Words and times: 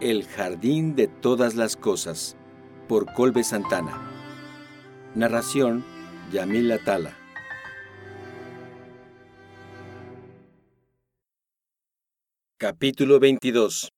El 0.00 0.24
jardín 0.26 0.96
de 0.96 1.06
todas 1.06 1.54
las 1.54 1.76
cosas, 1.76 2.36
por 2.88 3.12
Colbe 3.14 3.44
Santana. 3.44 4.10
Narración, 5.14 5.84
Yamil 6.32 6.72
Atala. 6.72 7.16
Capítulo 12.58 13.20
22 13.20 13.88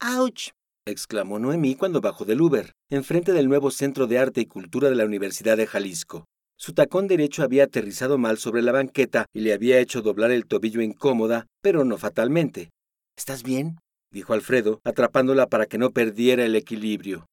¡Auch! 0.00 0.50
exclamó 0.86 1.38
Noemí 1.38 1.76
cuando 1.76 2.00
bajó 2.00 2.24
del 2.24 2.40
Uber, 2.40 2.72
enfrente 2.90 3.32
del 3.32 3.48
nuevo 3.48 3.70
Centro 3.70 4.08
de 4.08 4.18
Arte 4.18 4.40
y 4.40 4.46
Cultura 4.46 4.90
de 4.90 4.96
la 4.96 5.04
Universidad 5.04 5.56
de 5.56 5.68
Jalisco. 5.68 6.24
Su 6.58 6.74
tacón 6.74 7.06
derecho 7.06 7.44
había 7.44 7.64
aterrizado 7.64 8.18
mal 8.18 8.38
sobre 8.38 8.62
la 8.62 8.72
banqueta 8.72 9.26
y 9.32 9.40
le 9.40 9.52
había 9.52 9.78
hecho 9.78 10.02
doblar 10.02 10.32
el 10.32 10.46
tobillo 10.46 10.82
incómoda, 10.82 11.46
pero 11.62 11.84
no 11.84 11.96
fatalmente. 11.96 12.70
¿Estás 13.16 13.44
bien? 13.44 13.78
Dijo 14.10 14.32
Alfredo, 14.34 14.80
atrapándola 14.84 15.46
para 15.46 15.66
que 15.66 15.78
no 15.78 15.90
perdiera 15.90 16.44
el 16.44 16.56
equilibrio. 16.56 17.26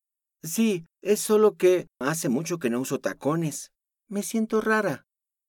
Sí, 0.44 0.86
es 1.02 1.20
solo 1.20 1.55
que 1.55 1.88
hace 2.00 2.30
mucho 2.30 2.59
que 2.59 2.70
no 2.70 2.80
uso 2.80 3.00
tacones. 3.00 3.72
Me 4.08 4.23
siento 4.23 4.62
rara. 4.62 5.05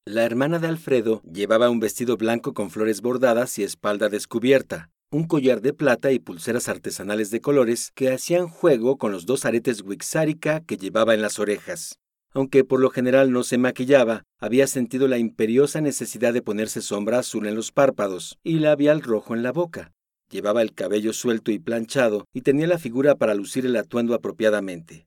La 0.07 0.25
hermana 0.25 0.59
de 0.59 0.69
Alfredo 0.69 1.23
llevaba 1.23 1.69
un 1.69 1.81
vestido 1.81 2.17
blanco 2.17 2.55
con 2.55 2.71
flores 2.71 3.03
bordadas 3.03 3.59
y 3.59 3.63
espalda 3.63 4.09
descubierta, 4.09 4.91
un 5.11 5.25
collar 5.27 5.61
de 5.61 5.75
plata 5.75 6.13
y 6.13 6.19
pulseras 6.19 6.69
artesanales 6.69 7.31
de 7.31 7.41
colores 7.41 7.93
que 7.95 8.11
hacían 8.11 8.49
juego 8.49 8.97
con 8.97 9.13
los 9.13 9.27
dos 9.27 9.45
aretes 9.45 9.83
wixárika 9.83 10.61
que 10.61 10.79
llevaba 10.79 11.15
en 11.15 11.23
las 11.23 11.39
orejas. 11.39 11.99
Aunque 12.33 12.65
por 12.65 12.81
lo 12.81 12.91
general 12.91 13.33
no 13.33 13.43
se 13.43 13.59
maquillaba, 13.59 14.25
había 14.39 14.67
sentido 14.67 15.09
la 15.09 15.19
imperiosa 15.19 15.81
necesidad 15.81 16.33
de 16.33 16.43
ponerse 16.43 16.83
sombra 16.83 17.19
azul 17.19 17.47
en 17.47 17.55
los 17.55 17.73
párpados 17.73 18.39
y 18.43 18.59
labial 18.59 19.03
rojo 19.03 19.35
en 19.35 19.43
la 19.43 19.53
boca. 19.53 19.93
Llevaba 20.31 20.63
el 20.63 20.75
cabello 20.75 21.13
suelto 21.13 21.51
y 21.51 21.59
planchado 21.59 22.27
y 22.35 22.43
tenía 22.43 22.67
la 22.67 22.79
figura 22.79 23.15
para 23.15 23.35
lucir 23.35 23.65
el 23.65 23.77
atuendo 23.77 24.15
apropiadamente. 24.15 25.07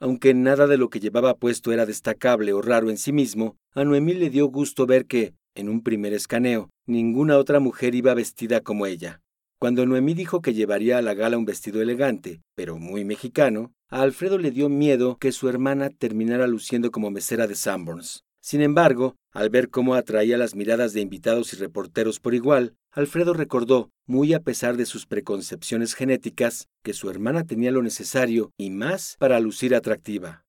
Aunque 0.00 0.34
nada 0.34 0.66
de 0.66 0.78
lo 0.78 0.88
que 0.88 0.98
llevaba 0.98 1.36
puesto 1.36 1.72
era 1.72 1.86
destacable 1.86 2.52
o 2.52 2.62
raro 2.62 2.90
en 2.90 2.96
sí 2.96 3.12
mismo, 3.12 3.56
a 3.72 3.84
Noemí 3.84 4.14
le 4.14 4.30
dio 4.30 4.46
gusto 4.46 4.86
ver 4.86 5.06
que, 5.06 5.34
en 5.54 5.68
un 5.68 5.82
primer 5.82 6.12
escaneo, 6.12 6.70
ninguna 6.86 7.36
otra 7.38 7.60
mujer 7.60 7.94
iba 7.94 8.14
vestida 8.14 8.60
como 8.60 8.86
ella. 8.86 9.20
Cuando 9.58 9.86
Noemí 9.86 10.14
dijo 10.14 10.42
que 10.42 10.54
llevaría 10.54 10.98
a 10.98 11.02
la 11.02 11.14
gala 11.14 11.38
un 11.38 11.44
vestido 11.44 11.82
elegante, 11.82 12.40
pero 12.56 12.78
muy 12.78 13.04
mexicano, 13.04 13.72
a 13.90 14.02
Alfredo 14.02 14.38
le 14.38 14.50
dio 14.50 14.68
miedo 14.68 15.18
que 15.18 15.30
su 15.30 15.48
hermana 15.48 15.90
terminara 15.90 16.46
luciendo 16.46 16.90
como 16.90 17.10
mesera 17.10 17.46
de 17.46 17.54
Sanborns. 17.54 18.24
Sin 18.40 18.60
embargo, 18.60 19.14
al 19.30 19.50
ver 19.50 19.68
cómo 19.68 19.94
atraía 19.94 20.36
las 20.36 20.56
miradas 20.56 20.94
de 20.94 21.00
invitados 21.00 21.52
y 21.52 21.56
reporteros 21.58 22.18
por 22.18 22.34
igual, 22.34 22.74
Alfredo 22.94 23.32
recordó, 23.32 23.90
muy 24.06 24.34
a 24.34 24.40
pesar 24.40 24.76
de 24.76 24.84
sus 24.84 25.06
preconcepciones 25.06 25.94
genéticas, 25.94 26.68
que 26.82 26.92
su 26.92 27.08
hermana 27.08 27.44
tenía 27.44 27.70
lo 27.70 27.82
necesario 27.82 28.52
y 28.58 28.68
más 28.68 29.16
para 29.18 29.40
lucir 29.40 29.74
atractiva. 29.74 30.44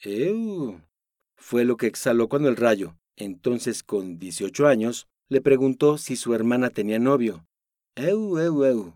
¡Ew! 0.00 0.80
Fue 1.36 1.64
lo 1.64 1.76
que 1.76 1.86
exhaló 1.86 2.28
cuando 2.28 2.48
el 2.48 2.56
rayo, 2.56 2.96
entonces 3.14 3.84
con 3.84 4.18
18 4.18 4.66
años, 4.66 5.06
le 5.28 5.40
preguntó 5.40 5.96
si 5.96 6.16
su 6.16 6.34
hermana 6.34 6.70
tenía 6.70 6.98
novio. 6.98 7.46
¡Ew, 7.94 8.40
ew, 8.40 8.64
ew! 8.64 8.94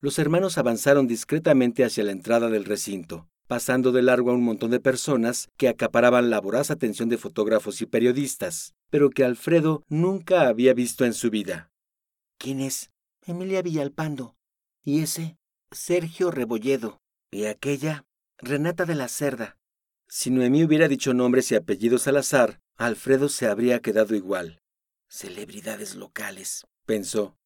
Los 0.00 0.18
hermanos 0.18 0.56
avanzaron 0.56 1.06
discretamente 1.06 1.84
hacia 1.84 2.04
la 2.04 2.12
entrada 2.12 2.48
del 2.48 2.64
recinto 2.64 3.28
pasando 3.48 3.92
de 3.92 4.02
largo 4.02 4.30
a 4.30 4.34
un 4.34 4.44
montón 4.44 4.70
de 4.70 4.78
personas 4.78 5.48
que 5.56 5.68
acaparaban 5.68 6.28
la 6.28 6.38
voraz 6.38 6.70
atención 6.70 7.08
de 7.08 7.16
fotógrafos 7.16 7.80
y 7.80 7.86
periodistas, 7.86 8.74
pero 8.90 9.08
que 9.08 9.24
Alfredo 9.24 9.82
nunca 9.88 10.48
había 10.48 10.74
visto 10.74 11.06
en 11.06 11.14
su 11.14 11.30
vida. 11.30 11.70
¿Quién 12.38 12.60
es? 12.60 12.90
Emilia 13.26 13.62
Villalpando. 13.62 14.36
¿Y 14.84 15.02
ese? 15.02 15.36
Sergio 15.70 16.30
Rebolledo. 16.30 17.00
¿Y 17.30 17.44
aquella? 17.44 18.06
Renata 18.38 18.84
de 18.84 18.94
la 18.94 19.08
Cerda. 19.08 19.58
Si 20.08 20.30
Noemí 20.30 20.64
hubiera 20.64 20.88
dicho 20.88 21.12
nombres 21.12 21.52
y 21.52 21.56
apellidos 21.56 22.08
al 22.08 22.16
azar, 22.16 22.60
Alfredo 22.76 23.28
se 23.28 23.46
habría 23.46 23.80
quedado 23.80 24.14
igual. 24.14 24.62
Celebridades 25.08 25.94
locales, 25.96 26.66
pensó 26.86 27.38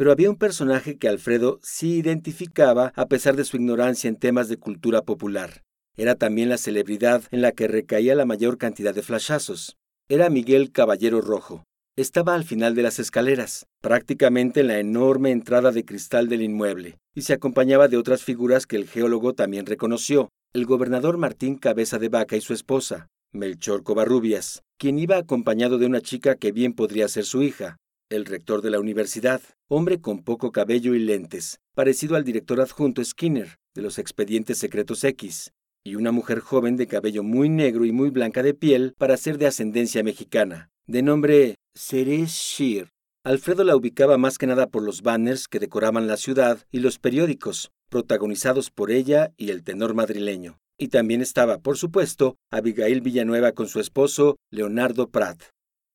pero 0.00 0.12
había 0.12 0.30
un 0.30 0.36
personaje 0.36 0.96
que 0.96 1.08
Alfredo 1.08 1.60
sí 1.62 1.98
identificaba 1.98 2.90
a 2.96 3.04
pesar 3.04 3.36
de 3.36 3.44
su 3.44 3.58
ignorancia 3.58 4.08
en 4.08 4.16
temas 4.16 4.48
de 4.48 4.56
cultura 4.56 5.02
popular. 5.02 5.62
Era 5.94 6.14
también 6.14 6.48
la 6.48 6.56
celebridad 6.56 7.24
en 7.30 7.42
la 7.42 7.52
que 7.52 7.68
recaía 7.68 8.14
la 8.14 8.24
mayor 8.24 8.56
cantidad 8.56 8.94
de 8.94 9.02
flashazos. 9.02 9.76
Era 10.08 10.30
Miguel 10.30 10.72
Caballero 10.72 11.20
Rojo. 11.20 11.64
Estaba 12.00 12.34
al 12.34 12.44
final 12.44 12.74
de 12.74 12.82
las 12.82 12.98
escaleras, 12.98 13.66
prácticamente 13.82 14.60
en 14.60 14.68
la 14.68 14.78
enorme 14.78 15.32
entrada 15.32 15.70
de 15.70 15.84
cristal 15.84 16.30
del 16.30 16.40
inmueble, 16.40 16.96
y 17.14 17.20
se 17.20 17.34
acompañaba 17.34 17.88
de 17.88 17.98
otras 17.98 18.24
figuras 18.24 18.66
que 18.66 18.76
el 18.76 18.88
geólogo 18.88 19.34
también 19.34 19.66
reconoció, 19.66 20.30
el 20.54 20.64
gobernador 20.64 21.18
Martín 21.18 21.56
Cabeza 21.56 21.98
de 21.98 22.08
Vaca 22.08 22.36
y 22.36 22.40
su 22.40 22.54
esposa, 22.54 23.08
Melchor 23.32 23.82
Covarrubias, 23.82 24.62
quien 24.78 24.98
iba 24.98 25.18
acompañado 25.18 25.76
de 25.76 25.84
una 25.84 26.00
chica 26.00 26.36
que 26.36 26.52
bien 26.52 26.72
podría 26.72 27.06
ser 27.06 27.26
su 27.26 27.42
hija, 27.42 27.76
el 28.08 28.24
rector 28.24 28.62
de 28.62 28.70
la 28.70 28.80
universidad, 28.80 29.42
hombre 29.68 30.00
con 30.00 30.22
poco 30.22 30.52
cabello 30.52 30.94
y 30.94 31.00
lentes, 31.00 31.60
parecido 31.74 32.16
al 32.16 32.24
director 32.24 32.62
adjunto 32.62 33.04
Skinner, 33.04 33.58
de 33.74 33.82
los 33.82 33.98
expedientes 33.98 34.56
secretos 34.56 35.04
X, 35.04 35.52
y 35.84 35.96
una 35.96 36.12
mujer 36.12 36.40
joven 36.40 36.78
de 36.78 36.86
cabello 36.86 37.22
muy 37.22 37.50
negro 37.50 37.84
y 37.84 37.92
muy 37.92 38.08
blanca 38.08 38.42
de 38.42 38.54
piel 38.54 38.94
para 38.96 39.18
ser 39.18 39.36
de 39.36 39.48
ascendencia 39.48 40.02
mexicana, 40.02 40.70
de 40.86 41.02
nombre 41.02 41.56
Ceres 41.82 42.32
Shear. 42.32 42.90
Alfredo 43.24 43.64
la 43.64 43.74
ubicaba 43.74 44.18
más 44.18 44.36
que 44.36 44.46
nada 44.46 44.66
por 44.66 44.82
los 44.82 45.00
banners 45.00 45.48
que 45.48 45.58
decoraban 45.58 46.06
la 46.06 46.18
ciudad 46.18 46.66
y 46.70 46.80
los 46.80 46.98
periódicos, 46.98 47.72
protagonizados 47.88 48.70
por 48.70 48.90
ella 48.90 49.32
y 49.38 49.48
el 49.48 49.64
tenor 49.64 49.94
madrileño. 49.94 50.58
Y 50.78 50.88
también 50.88 51.22
estaba, 51.22 51.58
por 51.58 51.78
supuesto, 51.78 52.36
Abigail 52.50 53.00
Villanueva 53.00 53.52
con 53.52 53.66
su 53.66 53.80
esposo, 53.80 54.36
Leonardo 54.50 55.08
Pratt. 55.08 55.42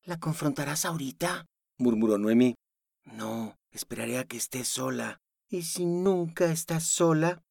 ¿La 0.06 0.19
confrontarás 0.19 0.85
ahorita? 0.85 1.45
murmuró 1.78 2.18
Noemí. 2.18 2.56
No, 3.06 3.56
esperaré 3.72 4.18
a 4.18 4.24
que 4.24 4.38
esté 4.38 4.66
sola. 4.66 5.19
¿Y 5.51 5.62
si 5.62 5.85
nunca 5.85 6.51
estás 6.51 6.84
sola? 6.84 7.44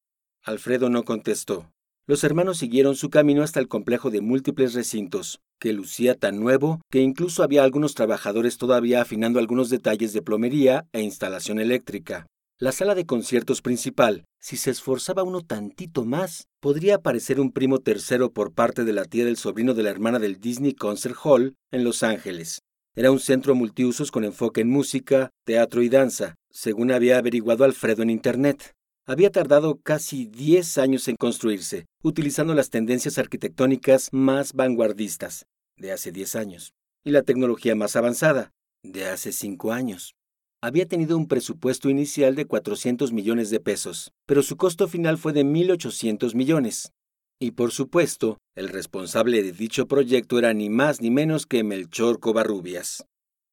Alfredo 0.43 0.89
no 0.89 1.03
contestó. 1.03 1.71
Los 2.05 2.25
hermanos 2.25 2.57
siguieron 2.57 2.95
su 2.95 3.09
camino 3.09 3.43
hasta 3.43 3.61
el 3.61 3.69
complejo 3.69 4.11
de 4.11 4.19
múltiples 4.21 4.73
recintos, 4.73 5.39
que 5.65 5.73
lucía 5.73 6.13
tan 6.13 6.39
nuevo 6.39 6.79
que 6.91 7.01
incluso 7.01 7.41
había 7.41 7.63
algunos 7.63 7.95
trabajadores 7.95 8.59
todavía 8.59 9.01
afinando 9.01 9.39
algunos 9.39 9.71
detalles 9.71 10.13
de 10.13 10.21
plomería 10.21 10.85
e 10.93 11.01
instalación 11.01 11.57
eléctrica. 11.57 12.27
La 12.59 12.71
sala 12.71 12.93
de 12.93 13.07
conciertos 13.07 13.63
principal, 13.63 14.25
si 14.39 14.57
se 14.57 14.69
esforzaba 14.69 15.23
uno 15.23 15.41
tantito 15.41 16.05
más, 16.05 16.45
podría 16.59 16.97
aparecer 16.97 17.39
un 17.39 17.51
primo 17.51 17.79
tercero 17.79 18.31
por 18.31 18.53
parte 18.53 18.83
de 18.83 18.93
la 18.93 19.05
tía 19.05 19.25
del 19.25 19.37
sobrino 19.37 19.73
de 19.73 19.81
la 19.81 19.89
hermana 19.89 20.19
del 20.19 20.39
Disney 20.39 20.75
Concert 20.75 21.15
Hall 21.23 21.55
en 21.71 21.83
Los 21.83 22.03
Ángeles. 22.03 22.59
Era 22.95 23.09
un 23.09 23.19
centro 23.19 23.55
multiusos 23.55 24.11
con 24.11 24.23
enfoque 24.23 24.61
en 24.61 24.69
música, 24.69 25.31
teatro 25.45 25.81
y 25.81 25.89
danza, 25.89 26.35
según 26.51 26.91
había 26.91 27.17
averiguado 27.17 27.63
Alfredo 27.63 28.03
en 28.03 28.11
Internet. 28.11 28.71
Había 29.07 29.31
tardado 29.31 29.79
casi 29.83 30.25
10 30.25 30.77
años 30.77 31.07
en 31.07 31.15
construirse, 31.15 31.85
utilizando 32.03 32.53
las 32.53 32.69
tendencias 32.69 33.17
arquitectónicas 33.17 34.09
más 34.11 34.53
vanguardistas, 34.53 35.45
de 35.77 35.91
hace 35.91 36.11
10 36.11 36.35
años, 36.35 36.73
y 37.03 37.11
la 37.11 37.23
tecnología 37.23 37.75
más 37.75 37.95
avanzada, 37.95 38.51
de 38.83 39.07
hace 39.07 39.31
5 39.31 39.71
años. 39.71 40.15
Había 40.61 40.87
tenido 40.87 41.17
un 41.17 41.27
presupuesto 41.27 41.89
inicial 41.89 42.35
de 42.35 42.45
400 42.45 43.11
millones 43.11 43.49
de 43.49 43.59
pesos, 43.59 44.11
pero 44.25 44.41
su 44.41 44.57
costo 44.57 44.87
final 44.87 45.17
fue 45.17 45.33
de 45.33 45.43
1.800 45.43 46.33
millones. 46.33 46.91
Y 47.39 47.51
por 47.51 47.71
supuesto, 47.71 48.39
el 48.55 48.69
responsable 48.69 49.43
de 49.43 49.51
dicho 49.51 49.87
proyecto 49.87 50.39
era 50.39 50.53
ni 50.53 50.69
más 50.69 51.01
ni 51.01 51.11
menos 51.11 51.45
que 51.45 51.63
Melchor 51.63 52.19
Covarrubias. 52.19 53.05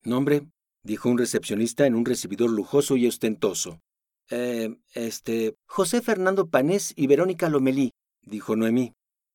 ¿Nombre? 0.05 0.47
dijo 0.85 1.09
un 1.09 1.19
recepcionista 1.19 1.87
en 1.87 1.95
un 1.95 2.05
recibidor 2.05 2.51
lujoso 2.51 2.97
y 2.97 3.07
ostentoso. 3.07 3.81
Eh, 4.31 4.77
este. 4.95 5.55
José 5.67 6.01
Fernando 6.01 6.49
Panés 6.49 6.95
y 6.97 7.07
Verónica 7.07 7.49
Lomelí, 7.49 7.91
dijo 8.23 8.57
Noemí. 8.57 8.93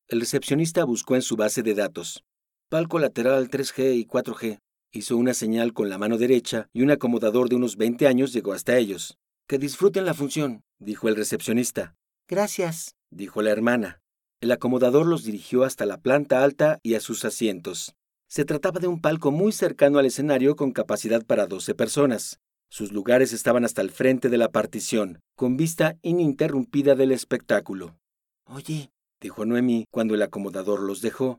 El 0.08 0.20
recepcionista 0.20 0.84
buscó 0.84 1.14
en 1.14 1.22
su 1.22 1.36
base 1.36 1.62
de 1.62 1.74
datos. 1.74 2.24
Palco 2.70 2.98
lateral 2.98 3.48
3G 3.48 3.94
y 3.96 4.04
4G. 4.04 4.58
Hizo 4.92 5.16
una 5.16 5.32
señal 5.32 5.72
con 5.72 5.88
la 5.88 5.96
mano 5.96 6.18
derecha 6.18 6.68
y 6.74 6.82
un 6.82 6.90
acomodador 6.90 7.48
de 7.48 7.56
unos 7.56 7.78
20 7.78 8.06
años 8.06 8.34
llegó 8.34 8.52
hasta 8.52 8.76
ellos. 8.76 9.16
Que 9.46 9.56
disfruten 9.56 10.04
la 10.04 10.12
función, 10.12 10.60
dijo 10.78 11.08
el 11.08 11.16
recepcionista. 11.16 11.96
Gracias, 12.28 12.94
dijo 13.10 13.40
la 13.40 13.52
hermana. 13.52 14.02
El 14.42 14.52
acomodador 14.52 15.06
los 15.06 15.24
dirigió 15.24 15.64
hasta 15.64 15.86
la 15.86 15.96
planta 15.96 16.44
alta 16.44 16.78
y 16.82 16.94
a 16.94 17.00
sus 17.00 17.24
asientos. 17.24 17.94
Se 18.28 18.44
trataba 18.44 18.80
de 18.80 18.86
un 18.86 19.00
palco 19.00 19.30
muy 19.30 19.52
cercano 19.52 19.98
al 19.98 20.04
escenario 20.04 20.54
con 20.54 20.72
capacidad 20.72 21.24
para 21.24 21.46
12 21.46 21.74
personas. 21.74 22.38
Sus 22.68 22.92
lugares 22.92 23.32
estaban 23.32 23.64
hasta 23.64 23.80
el 23.80 23.90
frente 23.90 24.28
de 24.28 24.36
la 24.36 24.50
partición, 24.50 25.20
con 25.36 25.56
vista 25.56 25.96
ininterrumpida 26.02 26.96
del 26.96 27.12
espectáculo. 27.12 27.96
Oye, 28.44 28.90
dijo 29.22 29.46
Noemí 29.46 29.86
cuando 29.90 30.14
el 30.14 30.20
acomodador 30.20 30.82
los 30.82 31.00
dejó. 31.00 31.38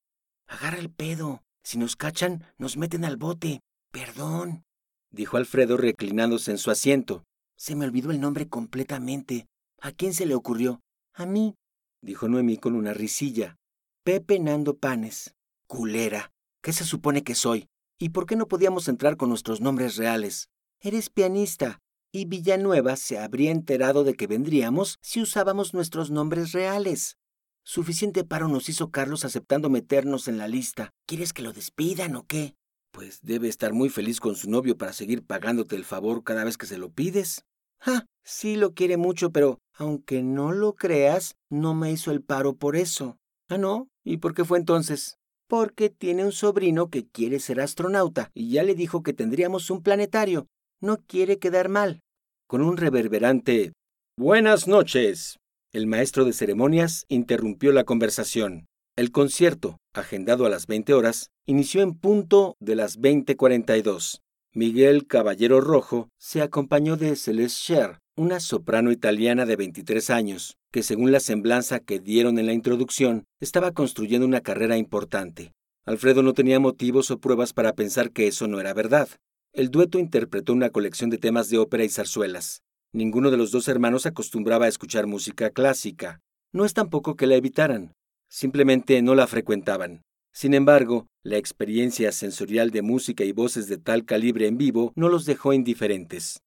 Agarra 0.50 0.80
el 0.80 0.90
pedo. 0.90 1.44
Si 1.64 1.78
nos 1.78 1.96
cachan, 1.96 2.44
nos 2.58 2.76
meten 2.76 3.06
al 3.06 3.18
bote. 3.18 3.62
Perdón, 3.92 4.64
dijo 5.12 5.38
Alfredo 5.38 5.78
reclinándose 5.78 6.52
en 6.52 6.58
su 6.58 6.72
asiento. 6.72 7.24
Se 7.56 7.76
me 7.76 7.86
olvidó 7.86 8.12
el 8.12 8.20
nombre 8.20 8.50
completamente. 8.50 9.46
¿A 9.80 9.92
quién 9.92 10.14
se 10.14 10.26
le 10.26 10.34
ocurrió? 10.36 10.82
A 11.14 11.26
mí, 11.26 11.56
dijo 12.02 12.28
Noemí 12.28 12.58
con 12.58 12.76
una 12.76 12.94
risilla. 12.94 13.58
Pepe 14.04 14.40
Nando 14.40 14.78
Panes. 14.78 15.36
Culera. 15.68 16.32
¿Qué 16.64 16.74
se 16.74 16.84
supone 16.84 17.24
que 17.24 17.36
soy? 17.36 17.68
¿Y 18.00 18.10
por 18.10 18.26
qué 18.26 18.36
no 18.36 18.48
podíamos 18.48 18.88
entrar 18.88 19.18
con 19.18 19.30
nuestros 19.30 19.62
nombres 19.62 19.98
reales? 19.98 20.50
Eres 20.82 21.10
pianista, 21.10 21.80
y 22.12 22.26
Villanueva 22.26 22.96
se 22.96 23.20
habría 23.20 23.52
enterado 23.52 24.04
de 24.04 24.16
que 24.16 24.26
vendríamos 24.26 24.98
si 25.02 25.22
usábamos 25.22 25.74
nuestros 25.74 26.10
nombres 26.10 26.54
reales. 26.54 27.18
Suficiente 27.72 28.24
paro 28.24 28.48
nos 28.48 28.68
hizo 28.68 28.90
Carlos 28.90 29.26
aceptando 29.26 29.70
meternos 29.70 30.28
en 30.28 30.40
la 30.40 30.48
lista. 30.48 30.90
¿Quieres 31.06 31.34
que 31.34 31.44
lo 31.44 31.54
despidan 31.54 32.16
o 32.16 32.26
qué? 32.26 32.56
Pues 32.92 33.20
debe 33.22 33.48
estar 33.48 33.74
muy 33.74 33.90
feliz 33.90 34.20
con 34.20 34.34
su 34.34 34.50
novio 34.50 34.76
para 34.76 34.92
seguir 34.92 35.24
pagándote 35.24 35.76
el 35.76 35.86
favor 35.86 36.24
cada 36.24 36.44
vez 36.44 36.58
que 36.58 36.66
se 36.66 36.80
lo 36.80 36.90
pides. 36.90 37.44
Ah, 37.80 38.06
sí 38.24 38.56
lo 38.56 38.74
quiere 38.74 38.98
mucho, 38.98 39.32
pero 39.32 39.60
aunque 39.76 40.24
no 40.24 40.52
lo 40.52 40.74
creas, 40.74 41.36
no 41.52 41.76
me 41.76 41.92
hizo 41.92 42.10
el 42.10 42.24
paro 42.24 42.56
por 42.56 42.76
eso. 42.76 43.20
Ah, 43.50 43.60
no. 43.60 43.88
¿Y 44.04 44.18
por 44.18 44.34
qué 44.34 44.46
fue 44.46 44.58
entonces? 44.58 45.20
Porque 45.48 45.92
tiene 45.92 46.26
un 46.26 46.32
sobrino 46.32 46.90
que 46.90 47.08
quiere 47.08 47.40
ser 47.40 47.62
astronauta 47.62 48.32
y 48.34 48.50
ya 48.50 48.64
le 48.64 48.74
dijo 48.74 49.04
que 49.04 49.14
tendríamos 49.14 49.70
un 49.70 49.84
planetario. 49.84 50.48
No 50.82 50.98
quiere 51.06 51.38
quedar 51.38 51.70
mal. 51.70 52.00
Con 52.48 52.64
un 52.64 52.78
reverberante 52.78 53.74
Buenas 54.18 54.68
noches. 54.68 55.39
El 55.72 55.86
maestro 55.86 56.26
de 56.26 56.34
ceremonias 56.34 57.06
interrumpió 57.10 57.72
la 57.72 57.84
conversación. 57.84 58.66
El 58.96 59.12
concierto, 59.12 59.78
agendado 59.94 60.48
a 60.48 60.50
las 60.50 60.66
20 60.66 60.96
horas, 60.96 61.30
inició 61.46 61.84
en 61.84 61.94
punto 61.94 62.56
de 62.60 62.76
las 62.76 62.98
20:42. 62.98 64.22
Miguel 64.52 65.06
Caballero 65.06 65.62
Rojo 65.62 66.10
se 66.18 66.42
acompañó 66.42 66.98
de 66.98 67.16
Celeste 67.16 67.50
Scher, 67.50 68.00
una 68.18 68.40
soprano 68.40 68.92
italiana 68.92 69.46
de 69.46 69.58
23 69.58 70.10
años, 70.10 70.58
que 70.72 70.82
según 70.82 71.12
la 71.12 71.20
semblanza 71.20 71.80
que 71.80 72.00
dieron 72.00 72.40
en 72.40 72.48
la 72.48 72.54
introducción, 72.54 73.26
estaba 73.40 73.72
construyendo 73.72 74.26
una 74.26 74.42
carrera 74.42 74.76
importante. 74.76 75.52
Alfredo 75.86 76.24
no 76.24 76.34
tenía 76.34 76.60
motivos 76.60 77.12
o 77.12 77.20
pruebas 77.20 77.54
para 77.54 77.74
pensar 77.74 78.10
que 78.10 78.26
eso 78.26 78.48
no 78.48 78.60
era 78.60 78.74
verdad. 78.74 79.08
El 79.54 79.70
dueto 79.70 80.00
interpretó 80.00 80.52
una 80.52 80.72
colección 80.72 81.12
de 81.12 81.20
temas 81.20 81.48
de 81.50 81.60
ópera 81.60 81.84
y 81.84 81.90
zarzuelas. 81.90 82.64
Ninguno 82.92 83.30
de 83.30 83.38
los 83.38 83.52
dos 83.52 83.68
hermanos 83.68 84.08
acostumbraba 84.08 84.66
a 84.66 84.70
escuchar 84.70 85.06
música 85.06 85.52
clásica. 85.52 86.22
No 86.52 86.66
es 86.66 86.74
tampoco 86.74 87.16
que 87.16 87.28
la 87.28 87.36
evitaran, 87.36 87.94
simplemente 88.28 89.00
no 89.04 89.14
la 89.14 89.28
frecuentaban. 89.28 90.02
Sin 90.34 90.56
embargo, 90.56 91.06
la 91.24 91.38
experiencia 91.38 92.12
sensorial 92.12 92.72
de 92.72 92.82
música 92.82 93.24
y 93.24 93.32
voces 93.32 93.68
de 93.68 93.78
tal 93.78 94.06
calibre 94.06 94.48
en 94.48 94.58
vivo 94.58 94.92
no 94.96 95.08
los 95.10 95.26
dejó 95.26 95.54
indiferentes. 95.54 96.40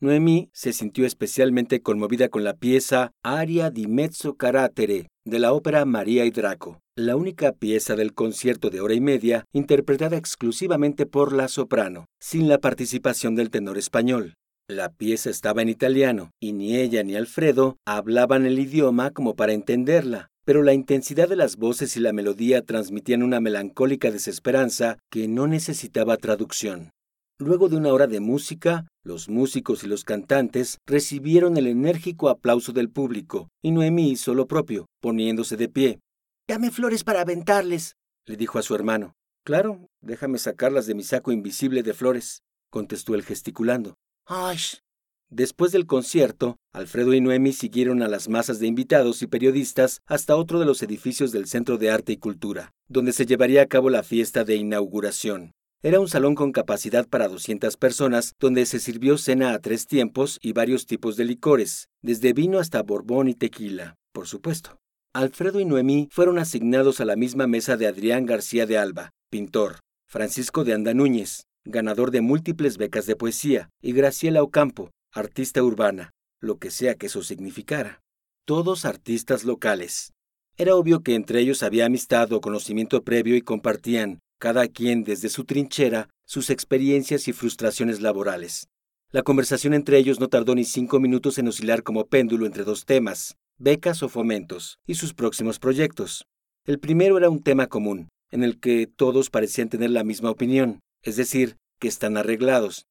Noemí 0.00 0.48
se 0.54 0.72
sintió 0.72 1.04
especialmente 1.04 1.82
conmovida 1.82 2.30
con 2.30 2.44
la 2.44 2.54
pieza 2.54 3.12
Aria 3.22 3.70
di 3.70 3.86
mezzo 3.86 4.36
carattere 4.36 5.08
de 5.26 5.38
la 5.38 5.52
ópera 5.52 5.84
María 5.84 6.24
y 6.24 6.30
Draco, 6.30 6.80
la 6.96 7.16
única 7.16 7.52
pieza 7.52 7.94
del 7.94 8.14
concierto 8.14 8.70
de 8.70 8.80
hora 8.80 8.94
y 8.94 9.02
media 9.02 9.44
interpretada 9.52 10.16
exclusivamente 10.16 11.04
por 11.04 11.34
la 11.34 11.48
soprano, 11.48 12.06
sin 12.18 12.48
la 12.48 12.56
participación 12.56 13.34
del 13.34 13.50
tenor 13.50 13.76
español. 13.76 14.34
La 14.70 14.88
pieza 14.88 15.30
estaba 15.30 15.62
en 15.62 15.68
italiano, 15.68 16.30
y 16.40 16.52
ni 16.52 16.76
ella 16.76 17.02
ni 17.02 17.16
Alfredo 17.16 17.76
hablaban 17.84 18.46
el 18.46 18.56
idioma 18.56 19.10
como 19.10 19.34
para 19.34 19.52
entenderla, 19.52 20.28
pero 20.44 20.62
la 20.62 20.74
intensidad 20.74 21.28
de 21.28 21.34
las 21.34 21.56
voces 21.56 21.96
y 21.96 22.00
la 22.00 22.12
melodía 22.12 22.62
transmitían 22.62 23.24
una 23.24 23.40
melancólica 23.40 24.12
desesperanza 24.12 24.96
que 25.10 25.26
no 25.26 25.48
necesitaba 25.48 26.16
traducción. 26.18 26.90
Luego 27.40 27.68
de 27.68 27.78
una 27.78 27.88
hora 27.88 28.06
de 28.06 28.20
música, 28.20 28.86
los 29.02 29.28
músicos 29.28 29.82
y 29.82 29.88
los 29.88 30.04
cantantes 30.04 30.78
recibieron 30.86 31.56
el 31.56 31.66
enérgico 31.66 32.28
aplauso 32.28 32.72
del 32.72 32.90
público, 32.90 33.48
y 33.64 33.72
Noemí 33.72 34.12
hizo 34.12 34.34
lo 34.34 34.46
propio, 34.46 34.86
poniéndose 35.00 35.56
de 35.56 35.68
pie. 35.68 35.98
Dame 36.48 36.70
flores 36.70 37.02
para 37.02 37.22
aventarles, 37.22 37.96
le 38.24 38.36
dijo 38.36 38.60
a 38.60 38.62
su 38.62 38.76
hermano. 38.76 39.14
Claro, 39.44 39.88
déjame 40.00 40.38
sacarlas 40.38 40.86
de 40.86 40.94
mi 40.94 41.02
saco 41.02 41.32
invisible 41.32 41.82
de 41.82 41.92
flores, 41.92 42.42
contestó 42.70 43.16
él 43.16 43.24
gesticulando. 43.24 43.96
Después 45.28 45.72
del 45.72 45.86
concierto, 45.86 46.56
Alfredo 46.72 47.14
y 47.14 47.20
Noemi 47.20 47.52
siguieron 47.52 48.00
a 48.00 48.08
las 48.08 48.28
masas 48.28 48.60
de 48.60 48.68
invitados 48.68 49.22
y 49.22 49.26
periodistas 49.26 50.02
hasta 50.06 50.36
otro 50.36 50.60
de 50.60 50.66
los 50.66 50.82
edificios 50.82 51.32
del 51.32 51.46
Centro 51.46 51.78
de 51.78 51.90
Arte 51.90 52.12
y 52.12 52.16
Cultura, 52.16 52.70
donde 52.88 53.12
se 53.12 53.26
llevaría 53.26 53.62
a 53.62 53.66
cabo 53.66 53.90
la 53.90 54.04
fiesta 54.04 54.44
de 54.44 54.54
inauguración. 54.54 55.50
Era 55.82 55.98
un 55.98 56.08
salón 56.08 56.36
con 56.36 56.52
capacidad 56.52 57.08
para 57.08 57.26
200 57.26 57.76
personas, 57.76 58.34
donde 58.38 58.66
se 58.66 58.78
sirvió 58.78 59.18
cena 59.18 59.52
a 59.52 59.58
tres 59.58 59.86
tiempos 59.86 60.38
y 60.40 60.52
varios 60.52 60.86
tipos 60.86 61.16
de 61.16 61.24
licores, 61.24 61.88
desde 62.00 62.32
vino 62.32 62.60
hasta 62.60 62.82
borbón 62.82 63.28
y 63.28 63.34
tequila, 63.34 63.96
por 64.12 64.28
supuesto. 64.28 64.78
Alfredo 65.12 65.58
y 65.58 65.64
Noemí 65.64 66.08
fueron 66.12 66.38
asignados 66.38 67.00
a 67.00 67.04
la 67.04 67.16
misma 67.16 67.48
mesa 67.48 67.76
de 67.76 67.88
Adrián 67.88 68.26
García 68.26 68.66
de 68.66 68.78
Alba, 68.78 69.10
pintor, 69.28 69.80
Francisco 70.06 70.62
de 70.62 70.74
Anda 70.74 70.94
Núñez, 70.94 71.44
ganador 71.64 72.10
de 72.10 72.20
múltiples 72.20 72.78
becas 72.78 73.06
de 73.06 73.16
poesía, 73.16 73.70
y 73.82 73.92
Graciela 73.92 74.42
Ocampo, 74.42 74.90
artista 75.12 75.62
urbana, 75.62 76.10
lo 76.40 76.58
que 76.58 76.70
sea 76.70 76.94
que 76.94 77.06
eso 77.06 77.22
significara. 77.22 78.00
Todos 78.46 78.84
artistas 78.84 79.44
locales. 79.44 80.12
Era 80.56 80.74
obvio 80.74 81.02
que 81.02 81.14
entre 81.14 81.40
ellos 81.40 81.62
había 81.62 81.86
amistad 81.86 82.32
o 82.32 82.40
conocimiento 82.40 83.02
previo 83.02 83.36
y 83.36 83.42
compartían, 83.42 84.20
cada 84.38 84.68
quien 84.68 85.04
desde 85.04 85.28
su 85.28 85.44
trinchera, 85.44 86.08
sus 86.26 86.50
experiencias 86.50 87.28
y 87.28 87.32
frustraciones 87.32 88.00
laborales. 88.00 88.68
La 89.12 89.22
conversación 89.22 89.74
entre 89.74 89.98
ellos 89.98 90.20
no 90.20 90.28
tardó 90.28 90.54
ni 90.54 90.64
cinco 90.64 91.00
minutos 91.00 91.38
en 91.38 91.48
oscilar 91.48 91.82
como 91.82 92.06
péndulo 92.06 92.46
entre 92.46 92.64
dos 92.64 92.84
temas, 92.84 93.36
becas 93.58 94.02
o 94.02 94.08
fomentos, 94.08 94.78
y 94.86 94.94
sus 94.94 95.14
próximos 95.14 95.58
proyectos. 95.58 96.24
El 96.64 96.78
primero 96.78 97.18
era 97.18 97.28
un 97.28 97.42
tema 97.42 97.66
común, 97.66 98.08
en 98.30 98.44
el 98.44 98.60
que 98.60 98.86
todos 98.86 99.28
parecían 99.28 99.68
tener 99.68 99.90
la 99.90 100.04
misma 100.04 100.30
opinión, 100.30 100.80
es 101.02 101.16
decir, 101.16 101.56
que 101.78 101.88
están 101.88 102.16
arreglados. 102.16 102.86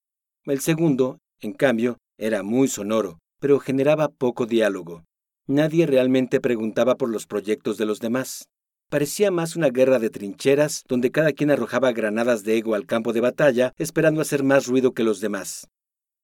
El 0.45 0.59
segundo, 0.59 1.19
en 1.41 1.53
cambio, 1.53 1.97
era 2.17 2.43
muy 2.43 2.67
sonoro, 2.67 3.19
pero 3.39 3.59
generaba 3.59 4.09
poco 4.09 4.45
diálogo. 4.45 5.05
Nadie 5.47 5.85
realmente 5.85 6.41
preguntaba 6.41 6.95
por 6.95 7.09
los 7.09 7.25
proyectos 7.25 7.77
de 7.77 7.85
los 7.85 7.99
demás. 7.99 8.49
Parecía 8.89 9.31
más 9.31 9.55
una 9.55 9.69
guerra 9.69 9.99
de 9.99 10.09
trincheras, 10.09 10.83
donde 10.87 11.11
cada 11.11 11.31
quien 11.31 11.51
arrojaba 11.51 11.91
granadas 11.91 12.43
de 12.43 12.57
ego 12.57 12.75
al 12.75 12.85
campo 12.85 13.13
de 13.13 13.21
batalla, 13.21 13.73
esperando 13.77 14.21
hacer 14.21 14.43
más 14.43 14.67
ruido 14.67 14.93
que 14.93 15.03
los 15.03 15.21
demás. 15.21 15.67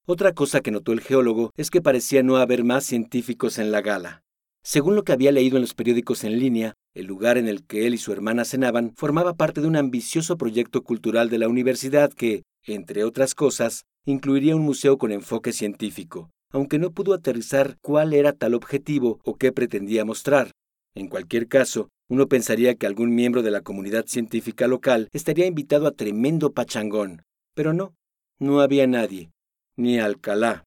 Otra 0.08 0.34
cosa 0.34 0.62
que 0.62 0.72
notó 0.72 0.92
el 0.92 1.02
geólogo 1.02 1.52
es 1.56 1.70
que 1.70 1.82
parecía 1.82 2.24
no 2.24 2.38
haber 2.38 2.64
más 2.64 2.86
científicos 2.86 3.58
en 3.58 3.72
la 3.72 3.82
gala. 3.82 4.25
Según 4.68 4.96
lo 4.96 5.04
que 5.04 5.12
había 5.12 5.32
leído 5.32 5.58
en 5.58 5.62
los 5.62 5.76
periódicos 5.76 6.24
en 6.24 6.40
línea, 6.40 6.74
el 6.96 7.06
lugar 7.06 7.38
en 7.38 7.48
el 7.48 7.68
que 7.68 7.86
él 7.86 7.94
y 7.94 8.00
su 8.00 8.12
hermana 8.12 8.46
cenaban 8.46 8.96
formaba 8.96 9.36
parte 9.36 9.62
de 9.62 9.68
un 9.68 9.76
ambicioso 9.76 10.40
proyecto 10.40 10.82
cultural 10.82 11.30
de 11.30 11.38
la 11.38 11.48
universidad 11.48 12.12
que, 12.12 12.42
entre 12.66 13.04
otras 13.04 13.36
cosas, 13.36 13.86
incluiría 14.06 14.56
un 14.56 14.64
museo 14.64 14.98
con 14.98 15.12
enfoque 15.12 15.54
científico, 15.54 16.32
aunque 16.52 16.80
no 16.80 16.90
pudo 16.90 17.14
aterrizar 17.14 17.78
cuál 17.80 18.12
era 18.12 18.34
tal 18.34 18.56
objetivo 18.56 19.20
o 19.24 19.36
qué 19.36 19.52
pretendía 19.52 20.04
mostrar. 20.04 20.50
En 20.96 21.10
cualquier 21.10 21.48
caso, 21.48 21.90
uno 22.10 22.28
pensaría 22.28 22.74
que 22.74 22.88
algún 22.88 23.14
miembro 23.14 23.44
de 23.44 23.52
la 23.52 23.62
comunidad 23.62 24.08
científica 24.08 24.66
local 24.66 25.10
estaría 25.14 25.46
invitado 25.46 25.86
a 25.86 25.92
tremendo 25.92 26.54
pachangón, 26.54 27.22
pero 27.54 27.74
no, 27.74 27.94
no 28.40 28.62
había 28.62 28.88
nadie, 28.88 29.30
ni 29.76 30.00
Alcalá, 30.00 30.65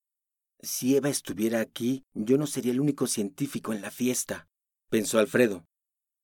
si 0.60 0.96
Eva 0.96 1.08
estuviera 1.08 1.60
aquí, 1.60 2.04
yo 2.14 2.38
no 2.38 2.46
sería 2.46 2.72
el 2.72 2.80
único 2.80 3.06
científico 3.06 3.72
en 3.72 3.80
la 3.80 3.90
fiesta, 3.90 4.48
pensó 4.90 5.18
Alfredo. 5.18 5.64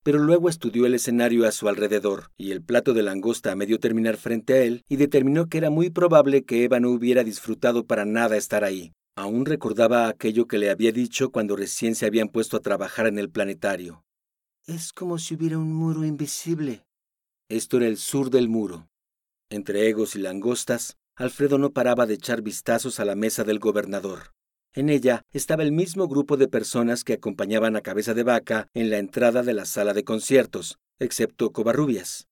Pero 0.03 0.19
luego 0.19 0.51
estudió 0.51 0.85
el 0.85 0.95
escenario 0.95 1.47
a 1.49 1.53
su 1.53 1.67
alrededor 1.67 2.31
y 2.37 2.51
el 2.51 2.63
plato 2.63 2.93
de 2.93 3.03
langosta 3.03 3.53
a 3.53 3.57
medio 3.57 3.81
terminar 3.81 4.19
frente 4.19 4.53
a 4.53 4.63
él 4.63 4.85
y 4.87 4.97
determinó 4.97 5.49
que 5.49 5.59
era 5.59 5.71
muy 5.71 5.89
probable 5.89 6.45
que 6.45 6.65
Eva 6.65 6.79
no 6.79 6.91
hubiera 6.91 7.25
disfrutado 7.25 7.87
para 7.87 8.05
nada 8.05 8.37
estar 8.37 8.65
ahí. 8.65 8.93
Aún 9.17 9.47
recordaba 9.47 10.09
aquello 10.09 10.47
que 10.47 10.59
le 10.59 10.71
había 10.71 10.93
dicho 10.93 11.31
cuando 11.31 11.57
recién 11.57 11.95
se 11.95 12.05
habían 12.05 12.29
puesto 12.29 12.57
a 12.57 12.61
trabajar 12.61 13.07
en 13.07 13.19
el 13.19 13.31
planetario. 13.31 14.05
Es 14.67 14.93
como 14.93 15.19
si 15.19 15.37
hubiera 15.37 15.57
un 15.57 15.73
muro 15.73 16.05
invisible. 16.05 16.85
Esto 17.49 17.79
era 17.79 17.87
el 17.87 17.97
sur 17.97 18.29
del 18.29 18.49
muro. 18.49 18.89
Entre 19.49 19.89
egos 19.89 20.17
y 20.17 20.19
langostas, 20.19 20.99
Alfredo 21.17 21.59
no 21.59 21.71
paraba 21.71 22.07
de 22.07 22.15
echar 22.15 22.43
vistazos 22.43 22.99
a 22.99 23.05
la 23.05 23.15
mesa 23.15 23.45
del 23.45 23.61
gobernador. 23.61 24.33
En 24.73 24.89
ella 24.89 25.23
estaba 25.31 25.63
el 25.63 25.71
mismo 25.71 26.09
grupo 26.09 26.37
de 26.37 26.49
personas 26.49 27.05
que 27.05 27.13
acompañaban 27.13 27.77
a 27.77 27.83
Cabeza 27.83 28.15
de 28.15 28.25
Vaca 28.25 28.67
en 28.75 28.91
la 28.91 28.99
entrada 28.99 29.45
de 29.45 29.55
la 29.55 29.65
sala 29.65 29.93
de 29.93 30.03
conciertos, 30.03 30.79
excepto 30.99 31.53
Covarrubias. 31.53 32.27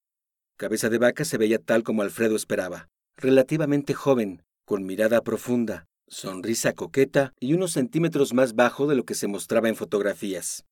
Cabeza 0.56 0.88
de 0.88 0.98
Vaca 0.98 1.24
se 1.24 1.38
veía 1.38 1.60
tal 1.60 1.84
como 1.84 2.02
Alfredo 2.02 2.34
esperaba, 2.34 2.88
relativamente 3.16 3.94
joven, 3.94 4.42
con 4.64 4.84
mirada 4.84 5.20
profunda, 5.20 5.86
sonrisa 6.08 6.72
coqueta 6.72 7.34
y 7.38 7.54
unos 7.54 7.70
centímetros 7.70 8.34
más 8.34 8.56
bajo 8.56 8.88
de 8.88 8.96
lo 8.96 9.04
que 9.04 9.14
se 9.14 9.28
mostraba 9.28 9.68
en 9.68 9.76
fotografías. 9.76 10.64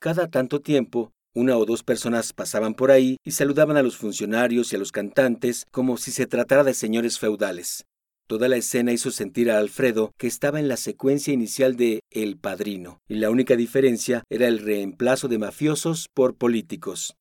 Cada 0.00 0.28
tanto 0.28 0.60
tiempo 0.60 1.12
una 1.34 1.56
o 1.56 1.64
dos 1.64 1.82
personas 1.82 2.32
pasaban 2.32 2.74
por 2.74 2.90
ahí 2.90 3.16
y 3.24 3.32
saludaban 3.32 3.76
a 3.76 3.82
los 3.82 3.96
funcionarios 3.96 4.72
y 4.72 4.76
a 4.76 4.78
los 4.78 4.92
cantantes 4.92 5.66
como 5.70 5.96
si 5.96 6.10
se 6.10 6.26
tratara 6.26 6.64
de 6.64 6.74
señores 6.74 7.18
feudales. 7.18 7.84
Toda 8.26 8.48
la 8.48 8.56
escena 8.56 8.92
hizo 8.92 9.10
sentir 9.10 9.50
a 9.50 9.58
Alfredo 9.58 10.12
que 10.18 10.26
estaba 10.26 10.60
en 10.60 10.68
la 10.68 10.76
secuencia 10.76 11.32
inicial 11.32 11.76
de 11.76 12.00
El 12.10 12.36
Padrino, 12.38 13.00
y 13.08 13.14
la 13.14 13.30
única 13.30 13.56
diferencia 13.56 14.22
era 14.28 14.48
el 14.48 14.58
reemplazo 14.58 15.28
de 15.28 15.38
mafiosos 15.38 16.08
por 16.12 16.36
políticos. 16.36 17.16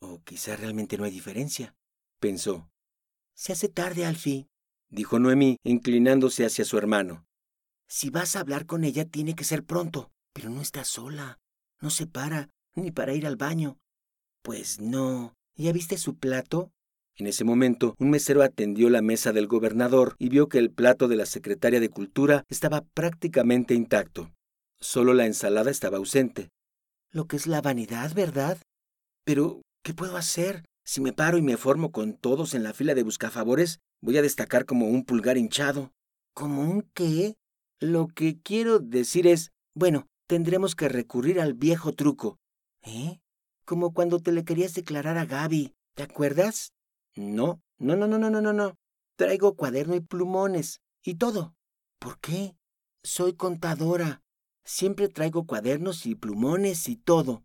O 0.00 0.22
quizá 0.24 0.56
realmente 0.56 0.96
no 0.96 1.04
hay 1.04 1.10
diferencia, 1.10 1.74
pensó. 2.18 2.70
Se 3.34 3.52
hace 3.52 3.68
tarde, 3.68 4.06
Alfie, 4.06 4.48
dijo 4.88 5.18
Noemí, 5.18 5.58
inclinándose 5.64 6.46
hacia 6.46 6.64
su 6.64 6.78
hermano. 6.78 7.26
Si 7.88 8.10
vas 8.10 8.36
a 8.36 8.40
hablar 8.40 8.66
con 8.66 8.84
ella, 8.84 9.04
tiene 9.04 9.34
que 9.34 9.44
ser 9.44 9.64
pronto. 9.64 10.10
Pero 10.32 10.50
no 10.50 10.60
está 10.60 10.84
sola. 10.84 11.38
No 11.80 11.90
se 11.90 12.06
para, 12.06 12.50
ni 12.78 12.90
para 12.90 13.14
ir 13.14 13.26
al 13.26 13.36
baño. 13.36 13.78
Pues 14.42 14.80
no. 14.80 15.34
¿Ya 15.56 15.72
viste 15.72 15.98
su 15.98 16.16
plato? 16.16 16.70
En 17.16 17.26
ese 17.26 17.42
momento, 17.42 17.96
un 17.98 18.10
mesero 18.10 18.42
atendió 18.42 18.90
la 18.90 19.02
mesa 19.02 19.32
del 19.32 19.48
gobernador 19.48 20.14
y 20.18 20.28
vio 20.28 20.48
que 20.48 20.58
el 20.58 20.70
plato 20.70 21.08
de 21.08 21.16
la 21.16 21.26
secretaria 21.26 21.80
de 21.80 21.90
Cultura 21.90 22.44
estaba 22.48 22.82
prácticamente 22.94 23.74
intacto. 23.74 24.30
Solo 24.80 25.14
la 25.14 25.26
ensalada 25.26 25.70
estaba 25.70 25.96
ausente. 25.96 26.48
Lo 27.10 27.26
que 27.26 27.36
es 27.36 27.48
la 27.48 27.60
vanidad, 27.60 28.14
¿verdad? 28.14 28.58
Pero, 29.24 29.62
¿qué 29.82 29.94
puedo 29.94 30.16
hacer? 30.16 30.64
Si 30.84 31.00
me 31.00 31.12
paro 31.12 31.38
y 31.38 31.42
me 31.42 31.56
formo 31.56 31.90
con 31.90 32.14
todos 32.14 32.54
en 32.54 32.62
la 32.62 32.72
fila 32.72 32.94
de 32.94 33.02
buscafavores, 33.02 33.80
voy 34.00 34.16
a 34.16 34.22
destacar 34.22 34.64
como 34.64 34.86
un 34.86 35.04
pulgar 35.04 35.36
hinchado. 35.36 35.90
¿Como 36.34 36.62
un 36.62 36.82
qué? 36.94 37.34
Lo 37.80 38.06
que 38.06 38.40
quiero 38.40 38.78
decir 38.78 39.26
es, 39.26 39.50
bueno, 39.74 40.06
tendremos 40.28 40.76
que 40.76 40.88
recurrir 40.88 41.40
al 41.40 41.54
viejo 41.54 41.92
truco. 41.92 42.38
¿Eh? 42.82 43.20
Como 43.64 43.92
cuando 43.92 44.20
te 44.20 44.32
le 44.32 44.44
querías 44.44 44.74
declarar 44.74 45.18
a 45.18 45.26
Gaby, 45.26 45.74
¿te 45.94 46.02
acuerdas? 46.02 46.72
No, 47.14 47.60
no, 47.78 47.96
no, 47.96 48.06
no, 48.06 48.18
no, 48.18 48.30
no, 48.30 48.40
no, 48.40 48.52
no. 48.52 48.78
Traigo 49.16 49.56
cuaderno 49.56 49.94
y 49.94 50.00
plumones 50.00 50.80
y 51.02 51.16
todo. 51.16 51.54
¿Por 51.98 52.18
qué? 52.20 52.56
Soy 53.02 53.34
contadora. 53.34 54.22
Siempre 54.64 55.08
traigo 55.08 55.46
cuadernos 55.46 56.06
y 56.06 56.14
plumones 56.14 56.88
y 56.88 56.96
todo. 56.96 57.44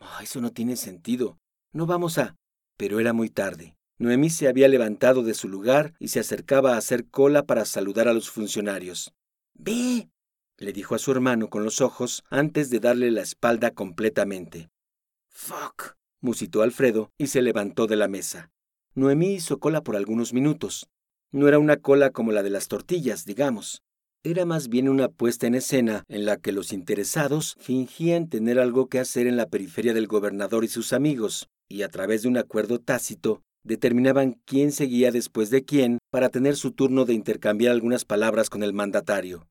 Oh, 0.00 0.20
eso 0.22 0.40
no 0.40 0.52
tiene 0.52 0.76
sentido. 0.76 1.38
No 1.72 1.86
vamos 1.86 2.18
a. 2.18 2.36
Pero 2.76 3.00
era 3.00 3.12
muy 3.12 3.30
tarde. 3.30 3.76
Noemí 3.98 4.28
se 4.28 4.48
había 4.48 4.68
levantado 4.68 5.22
de 5.22 5.34
su 5.34 5.48
lugar 5.48 5.94
y 5.98 6.08
se 6.08 6.20
acercaba 6.20 6.74
a 6.74 6.78
hacer 6.78 7.08
cola 7.08 7.46
para 7.46 7.64
saludar 7.64 8.08
a 8.08 8.12
los 8.12 8.28
funcionarios. 8.28 9.14
Ve, 9.54 10.10
le 10.58 10.72
dijo 10.72 10.94
a 10.94 10.98
su 10.98 11.12
hermano 11.12 11.48
con 11.48 11.64
los 11.64 11.80
ojos 11.80 12.24
antes 12.28 12.70
de 12.70 12.80
darle 12.80 13.10
la 13.10 13.22
espalda 13.22 13.70
completamente. 13.70 14.70
Fuck, 15.34 15.96
musitó 16.22 16.62
Alfredo 16.62 17.10
y 17.18 17.26
se 17.26 17.42
levantó 17.42 17.86
de 17.86 17.96
la 17.96 18.08
mesa. 18.08 18.50
Noemí 18.94 19.34
hizo 19.34 19.58
cola 19.58 19.82
por 19.82 19.96
algunos 19.96 20.32
minutos. 20.32 20.86
No 21.32 21.48
era 21.48 21.58
una 21.58 21.76
cola 21.76 22.10
como 22.10 22.30
la 22.30 22.42
de 22.44 22.50
las 22.50 22.68
tortillas, 22.68 23.24
digamos. 23.24 23.82
Era 24.22 24.46
más 24.46 24.68
bien 24.68 24.88
una 24.88 25.08
puesta 25.08 25.46
en 25.46 25.56
escena 25.56 26.04
en 26.08 26.24
la 26.24 26.36
que 26.38 26.52
los 26.52 26.72
interesados 26.72 27.56
fingían 27.58 28.28
tener 28.28 28.58
algo 28.58 28.88
que 28.88 29.00
hacer 29.00 29.26
en 29.26 29.36
la 29.36 29.48
periferia 29.48 29.92
del 29.92 30.06
gobernador 30.06 30.64
y 30.64 30.68
sus 30.68 30.92
amigos, 30.92 31.48
y 31.68 31.82
a 31.82 31.88
través 31.88 32.22
de 32.22 32.28
un 32.28 32.38
acuerdo 32.38 32.78
tácito 32.78 33.42
determinaban 33.64 34.40
quién 34.44 34.72
seguía 34.72 35.10
después 35.10 35.50
de 35.50 35.64
quién 35.64 35.98
para 36.10 36.28
tener 36.28 36.56
su 36.56 36.70
turno 36.70 37.04
de 37.04 37.14
intercambiar 37.14 37.72
algunas 37.72 38.04
palabras 38.04 38.48
con 38.48 38.62
el 38.62 38.72
mandatario. 38.72 39.48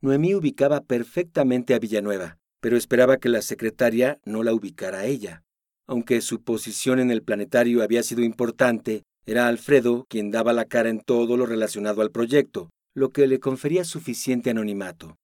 Noemí 0.00 0.34
ubicaba 0.34 0.80
perfectamente 0.80 1.74
a 1.74 1.78
Villanueva, 1.78 2.38
pero 2.62 2.76
esperaba 2.76 3.16
que 3.16 3.28
la 3.28 3.42
secretaria 3.42 4.20
no 4.24 4.44
la 4.44 4.54
ubicara 4.54 5.00
a 5.00 5.06
ella. 5.06 5.42
Aunque 5.88 6.20
su 6.20 6.42
posición 6.42 7.00
en 7.00 7.10
el 7.10 7.24
planetario 7.24 7.82
había 7.82 8.04
sido 8.04 8.22
importante, 8.22 9.02
era 9.26 9.48
Alfredo 9.48 10.06
quien 10.08 10.30
daba 10.30 10.52
la 10.52 10.64
cara 10.64 10.88
en 10.88 11.00
todo 11.00 11.36
lo 11.36 11.44
relacionado 11.44 12.02
al 12.02 12.12
proyecto, 12.12 12.70
lo 12.94 13.10
que 13.10 13.26
le 13.26 13.40
confería 13.40 13.84
suficiente 13.84 14.50
anonimato. 14.50 15.16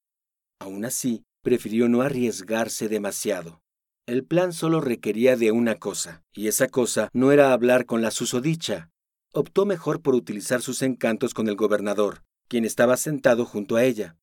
Aún 0.59 0.83
así, 0.83 1.23
prefirió 1.41 1.87
no 1.87 2.01
arriesgarse 2.01 2.89
demasiado. 2.89 3.61
El 4.05 4.25
plan 4.25 4.51
solo 4.51 4.81
requería 4.81 5.37
de 5.37 5.53
una 5.53 5.75
cosa, 5.75 6.23
y 6.33 6.47
esa 6.47 6.67
cosa 6.67 7.07
no 7.13 7.31
era 7.31 7.53
hablar 7.53 7.85
con 7.85 8.01
la 8.01 8.11
susodicha. 8.11 8.89
Optó 9.31 9.65
mejor 9.65 10.01
por 10.01 10.13
utilizar 10.13 10.61
sus 10.61 10.81
encantos 10.81 11.33
con 11.33 11.47
el 11.47 11.55
gobernador, 11.55 12.23
quien 12.49 12.65
estaba 12.65 12.97
sentado 12.97 13.45
junto 13.45 13.77
a 13.77 13.85
ella. 13.85 14.17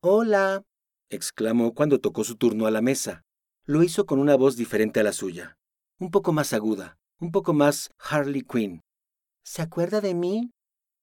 Hola, 0.00 0.62
exclamó 1.10 1.74
cuando 1.74 2.00
tocó 2.00 2.24
su 2.24 2.36
turno 2.36 2.66
a 2.66 2.70
la 2.70 2.82
mesa. 2.82 3.22
Lo 3.64 3.82
hizo 3.82 4.06
con 4.06 4.18
una 4.18 4.36
voz 4.36 4.56
diferente 4.56 5.00
a 5.00 5.02
la 5.02 5.12
suya 5.12 5.56
un 5.98 6.10
poco 6.10 6.32
más 6.32 6.52
aguda, 6.52 6.98
un 7.20 7.32
poco 7.32 7.52
más 7.54 7.90
Harley 7.98 8.42
Quinn. 8.42 8.82
¿Se 9.44 9.62
acuerda 9.62 10.00
de 10.00 10.14
mí? 10.14 10.50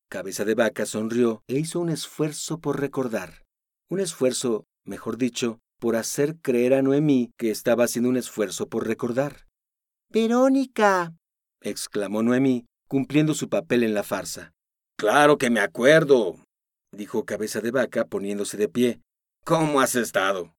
Cabeza 0.09 0.45
de 0.45 0.53
Vaca 0.53 0.85
sonrió 0.85 1.43
e 1.47 1.57
hizo 1.57 1.79
un 1.79 1.89
esfuerzo 1.89 2.59
por 2.59 2.79
recordar. 2.79 3.43
Un 3.89 3.99
esfuerzo, 3.99 4.65
mejor 4.85 5.17
dicho, 5.17 5.59
por 5.79 5.95
hacer 5.95 6.37
creer 6.41 6.75
a 6.75 6.81
Noemí 6.81 7.31
que 7.37 7.49
estaba 7.49 7.85
haciendo 7.85 8.09
un 8.09 8.17
esfuerzo 8.17 8.67
por 8.67 8.87
recordar. 8.87 9.47
Verónica. 10.09 11.13
exclamó 11.61 12.21
Noemí, 12.21 12.65
cumpliendo 12.87 13.33
su 13.33 13.49
papel 13.49 13.83
en 13.83 13.93
la 13.95 14.03
farsa. 14.03 14.51
Claro 14.97 15.37
que 15.39 15.49
me 15.49 15.59
acuerdo, 15.59 16.35
dijo 16.91 17.25
Cabeza 17.25 17.61
de 17.61 17.71
Vaca 17.71 18.05
poniéndose 18.05 18.57
de 18.57 18.69
pie. 18.69 19.01
¿Cómo 19.45 19.81
has 19.81 19.95
estado? 19.95 20.55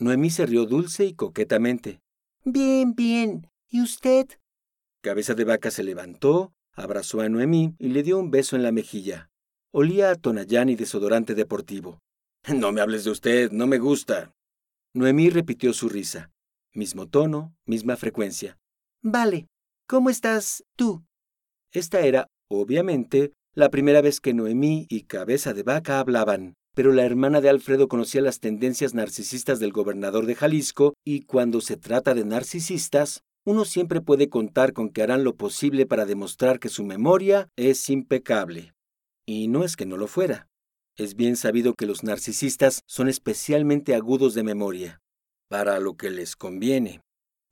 Noemí 0.00 0.28
se 0.28 0.44
rió 0.44 0.66
dulce 0.66 1.04
y 1.04 1.14
coquetamente. 1.14 2.00
Bien, 2.44 2.92
bien. 2.96 3.48
¿Y 3.70 3.80
usted? 3.80 4.26
Cabeza 5.02 5.34
de 5.34 5.44
Vaca 5.44 5.70
se 5.70 5.84
levantó, 5.84 6.52
abrazó 6.72 7.20
a 7.20 7.28
Noemí 7.28 7.76
y 7.78 7.90
le 7.90 8.02
dio 8.02 8.18
un 8.18 8.32
beso 8.32 8.56
en 8.56 8.64
la 8.64 8.72
mejilla. 8.72 9.30
Olía 9.70 10.10
a 10.10 10.16
Tonayán 10.16 10.68
y 10.68 10.74
desodorante 10.74 11.34
deportivo. 11.36 12.00
No 12.52 12.72
me 12.72 12.80
hables 12.80 13.04
de 13.04 13.12
usted, 13.12 13.52
no 13.52 13.68
me 13.68 13.78
gusta. 13.78 14.34
Noemí 14.94 15.30
repitió 15.30 15.72
su 15.72 15.88
risa. 15.88 16.32
Mismo 16.72 17.08
tono, 17.08 17.54
misma 17.66 17.96
frecuencia. 17.96 18.58
Vale, 19.00 19.46
¿cómo 19.86 20.10
estás 20.10 20.64
tú? 20.76 21.04
Esta 21.70 22.00
era, 22.00 22.26
obviamente, 22.50 23.32
la 23.54 23.70
primera 23.70 24.02
vez 24.02 24.20
que 24.20 24.34
Noemí 24.34 24.86
y 24.90 25.04
Cabeza 25.04 25.54
de 25.54 25.62
Vaca 25.62 26.00
hablaban, 26.00 26.54
pero 26.74 26.92
la 26.92 27.04
hermana 27.04 27.40
de 27.40 27.48
Alfredo 27.48 27.88
conocía 27.88 28.20
las 28.20 28.40
tendencias 28.40 28.94
narcisistas 28.94 29.60
del 29.60 29.72
gobernador 29.72 30.26
de 30.26 30.34
Jalisco 30.34 30.94
y 31.04 31.22
cuando 31.22 31.60
se 31.60 31.76
trata 31.76 32.14
de 32.14 32.24
narcisistas, 32.24 33.22
uno 33.46 33.64
siempre 33.64 34.00
puede 34.00 34.28
contar 34.28 34.72
con 34.72 34.88
que 34.88 35.02
harán 35.02 35.22
lo 35.22 35.36
posible 35.36 35.86
para 35.86 36.06
demostrar 36.06 36.58
que 36.58 36.68
su 36.68 36.82
memoria 36.82 37.48
es 37.56 37.88
impecable. 37.90 38.74
Y 39.26 39.48
no 39.48 39.64
es 39.64 39.76
que 39.76 39.86
no 39.86 39.96
lo 39.96 40.08
fuera. 40.08 40.48
Es 40.96 41.14
bien 41.14 41.36
sabido 41.36 41.74
que 41.74 41.86
los 41.86 42.02
narcisistas 42.04 42.82
son 42.86 43.08
especialmente 43.08 43.94
agudos 43.94 44.34
de 44.34 44.42
memoria, 44.42 45.00
para 45.48 45.78
lo 45.80 45.94
que 45.94 46.10
les 46.10 46.36
conviene. 46.36 47.00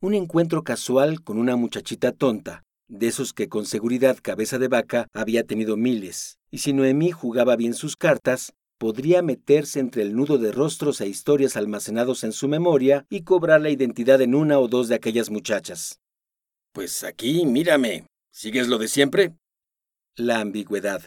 Un 0.00 0.14
encuentro 0.14 0.64
casual 0.64 1.22
con 1.22 1.38
una 1.38 1.56
muchachita 1.56 2.12
tonta, 2.12 2.62
de 2.88 3.08
esos 3.08 3.32
que 3.32 3.48
con 3.48 3.66
seguridad 3.66 4.18
cabeza 4.20 4.58
de 4.58 4.68
vaca 4.68 5.08
había 5.12 5.44
tenido 5.44 5.76
miles, 5.76 6.38
y 6.50 6.58
si 6.58 6.72
Noemí 6.72 7.10
jugaba 7.10 7.56
bien 7.56 7.74
sus 7.74 7.96
cartas, 7.96 8.52
podría 8.82 9.22
meterse 9.22 9.78
entre 9.78 10.02
el 10.02 10.16
nudo 10.16 10.38
de 10.38 10.50
rostros 10.50 11.00
e 11.00 11.06
historias 11.06 11.56
almacenados 11.56 12.24
en 12.24 12.32
su 12.32 12.48
memoria 12.48 13.06
y 13.08 13.22
cobrar 13.22 13.60
la 13.60 13.70
identidad 13.70 14.20
en 14.20 14.34
una 14.34 14.58
o 14.58 14.66
dos 14.66 14.88
de 14.88 14.96
aquellas 14.96 15.30
muchachas. 15.30 16.00
Pues 16.72 17.04
aquí, 17.04 17.46
mírame. 17.46 18.08
¿Sigues 18.32 18.66
lo 18.66 18.78
de 18.78 18.88
siempre? 18.88 19.36
La 20.16 20.40
ambigüedad. 20.40 21.00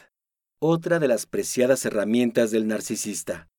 Otra 0.57 0.99
de 0.99 1.09
las 1.09 1.25
preciadas 1.25 1.83
herramientas 1.83 2.49
del 2.49 2.65
narcisista. 2.65 3.49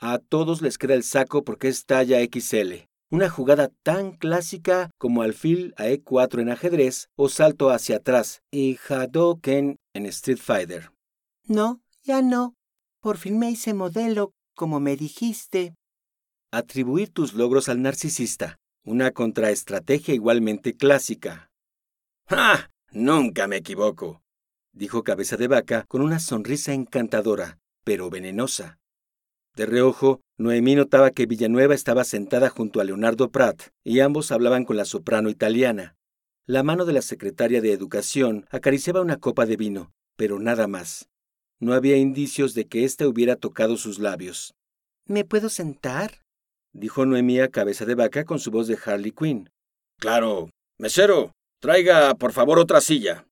A 0.00 0.20
todos 0.20 0.62
les 0.62 0.78
queda 0.78 0.94
el 0.94 1.02
saco 1.02 1.42
porque 1.42 1.66
es 1.66 1.84
talla 1.84 2.20
XL. 2.20 2.86
Una 3.10 3.28
jugada 3.28 3.72
tan 3.82 4.12
clásica 4.12 4.90
como 4.98 5.22
alfil 5.22 5.74
a 5.78 5.86
E4 5.86 6.42
en 6.42 6.50
ajedrez 6.50 7.08
o 7.16 7.28
salto 7.28 7.70
hacia 7.70 7.96
atrás 7.96 8.40
y 8.52 8.78
Hadoken 8.88 9.78
en 9.94 10.06
Street 10.06 10.38
Fighter. 10.38 10.92
No, 11.48 11.82
ya 12.04 12.22
no, 12.22 12.54
por 13.04 13.18
fin 13.18 13.38
me 13.38 13.50
hice 13.50 13.74
modelo, 13.74 14.32
como 14.56 14.80
me 14.80 14.96
dijiste. 14.96 15.74
Atribuir 16.50 17.10
tus 17.12 17.34
logros 17.34 17.68
al 17.68 17.82
narcisista, 17.82 18.56
una 18.82 19.10
contraestrategia 19.10 20.14
igualmente 20.14 20.74
clásica. 20.74 21.50
¡Ah! 22.30 22.70
Nunca 22.92 23.46
me 23.46 23.56
equivoco, 23.56 24.22
dijo 24.72 25.04
Cabeza 25.04 25.36
de 25.36 25.48
Vaca 25.48 25.84
con 25.86 26.00
una 26.00 26.18
sonrisa 26.18 26.72
encantadora, 26.72 27.58
pero 27.84 28.08
venenosa. 28.08 28.78
De 29.54 29.66
reojo, 29.66 30.22
Noemí 30.38 30.74
notaba 30.74 31.10
que 31.10 31.26
Villanueva 31.26 31.74
estaba 31.74 32.04
sentada 32.04 32.48
junto 32.48 32.80
a 32.80 32.84
Leonardo 32.84 33.30
Pratt, 33.30 33.64
y 33.84 34.00
ambos 34.00 34.32
hablaban 34.32 34.64
con 34.64 34.78
la 34.78 34.86
soprano 34.86 35.28
italiana. 35.28 35.94
La 36.46 36.62
mano 36.62 36.86
de 36.86 36.94
la 36.94 37.02
secretaria 37.02 37.60
de 37.60 37.72
Educación 37.72 38.46
acariciaba 38.50 39.02
una 39.02 39.18
copa 39.18 39.44
de 39.44 39.58
vino, 39.58 39.92
pero 40.16 40.38
nada 40.38 40.66
más. 40.68 41.10
No 41.64 41.72
había 41.72 41.96
indicios 41.96 42.52
de 42.52 42.66
que 42.66 42.84
ésta 42.84 43.08
hubiera 43.08 43.36
tocado 43.36 43.78
sus 43.78 43.98
labios. 43.98 44.52
¿Me 45.06 45.24
puedo 45.24 45.48
sentar? 45.48 46.20
dijo 46.74 47.06
Noemí 47.06 47.40
a 47.40 47.48
cabeza 47.48 47.86
de 47.86 47.94
vaca 47.94 48.26
con 48.26 48.38
su 48.38 48.50
voz 48.50 48.66
de 48.66 48.76
Harley 48.84 49.12
Quinn. 49.12 49.48
Claro. 49.98 50.50
Mesero, 50.78 51.32
traiga, 51.62 52.16
por 52.16 52.32
favor, 52.32 52.58
otra 52.58 52.82
silla. 52.82 53.26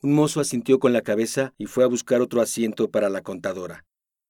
Un 0.00 0.14
mozo 0.14 0.38
asintió 0.38 0.78
con 0.78 0.92
la 0.92 1.00
cabeza 1.00 1.54
y 1.58 1.66
fue 1.66 1.82
a 1.82 1.88
buscar 1.88 2.20
otro 2.20 2.40
asiento 2.40 2.88
para 2.88 3.08
la 3.08 3.22
contadora. 3.22 3.82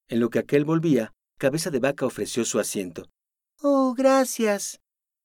En 0.07 0.19
lo 0.19 0.31
que 0.31 0.39
aquel 0.39 0.65
volvía, 0.65 1.13
Cabeza 1.37 1.69
de 1.69 1.77
Vaca 1.77 2.07
ofreció 2.07 2.45
su 2.45 2.59
asiento. 2.59 3.07
Oh, 3.61 3.93
gracias, 3.93 4.79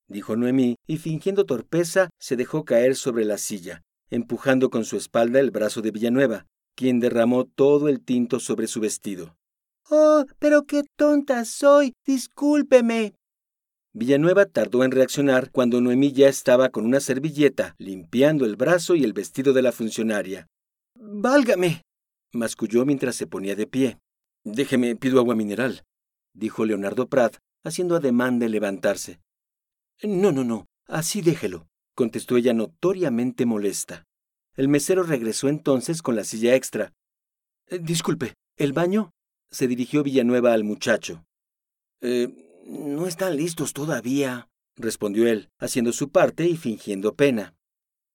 dijo 0.07 0.37
Noemí, 0.37 0.77
y 0.87 0.99
fingiendo 0.99 1.47
torpeza 1.47 2.11
se 2.21 2.37
dejó 2.37 2.67
caer 2.67 2.95
sobre 2.95 3.25
la 3.25 3.39
silla, 3.39 3.81
empujando 4.11 4.69
con 4.69 4.85
su 4.85 4.99
espalda 4.99 5.41
el 5.41 5.51
brazo 5.51 5.81
de 5.81 5.93
Villanueva, 5.93 6.45
quien 6.79 7.01
derramó 7.01 7.45
todo 7.45 7.89
el 7.89 8.01
tinto 8.01 8.39
sobre 8.39 8.69
su 8.69 8.79
vestido. 8.79 9.37
Oh, 9.91 10.25
pero 10.39 10.63
qué 10.63 10.85
tonta 10.97 11.45
soy. 11.45 11.93
Discúlpeme. 12.07 13.15
Villanueva 13.93 14.47
tardó 14.47 14.85
en 14.85 14.93
reaccionar 14.93 15.51
cuando 15.51 15.81
Noemí 15.81 16.13
ya 16.13 16.29
estaba 16.29 16.69
con 16.69 16.87
una 16.87 17.01
servilleta 17.01 17.75
limpiando 17.79 18.45
el 18.45 18.55
brazo 18.55 18.95
y 18.95 19.03
el 19.03 19.13
vestido 19.13 19.53
de 19.53 19.63
la 19.63 19.73
funcionaria. 19.73 20.47
Válgame. 20.95 21.83
masculló 22.33 22.85
mientras 22.85 23.17
se 23.17 23.27
ponía 23.27 23.57
de 23.57 23.67
pie. 23.67 23.99
Déjeme, 24.45 24.95
pido 24.95 25.19
agua 25.19 25.35
mineral, 25.35 25.83
dijo 26.33 26.65
Leonardo 26.65 27.09
Prat, 27.09 27.39
haciendo 27.65 27.97
ademán 27.97 28.39
de 28.39 28.51
levantarse. 28.51 29.19
No, 30.05 30.31
no, 30.31 30.45
no, 30.45 30.67
así 30.87 31.23
déjelo, 31.23 31.67
contestó 31.97 32.37
ella 32.37 32.55
notoriamente 32.55 33.47
molesta. 33.47 34.05
El 34.59 34.67
mesero 34.67 35.05
regresó 35.05 35.49
entonces 35.49 36.03
con 36.03 36.17
la 36.17 36.25
silla 36.25 36.57
extra. 36.57 36.93
Eh, 37.69 37.79
disculpe, 37.79 38.35
¿el 38.57 38.73
baño? 38.73 39.13
se 39.53 39.69
dirigió 39.69 40.03
Villanueva 40.03 40.53
al 40.53 40.65
muchacho. 40.65 41.25
Eh, 42.01 42.29
no 42.67 43.07
están 43.07 43.37
listos 43.37 43.73
todavía, 43.73 44.49
respondió 44.75 45.29
él, 45.29 45.49
haciendo 45.61 45.93
su 45.93 46.11
parte 46.11 46.49
y 46.49 46.57
fingiendo 46.57 47.15
pena. 47.15 47.55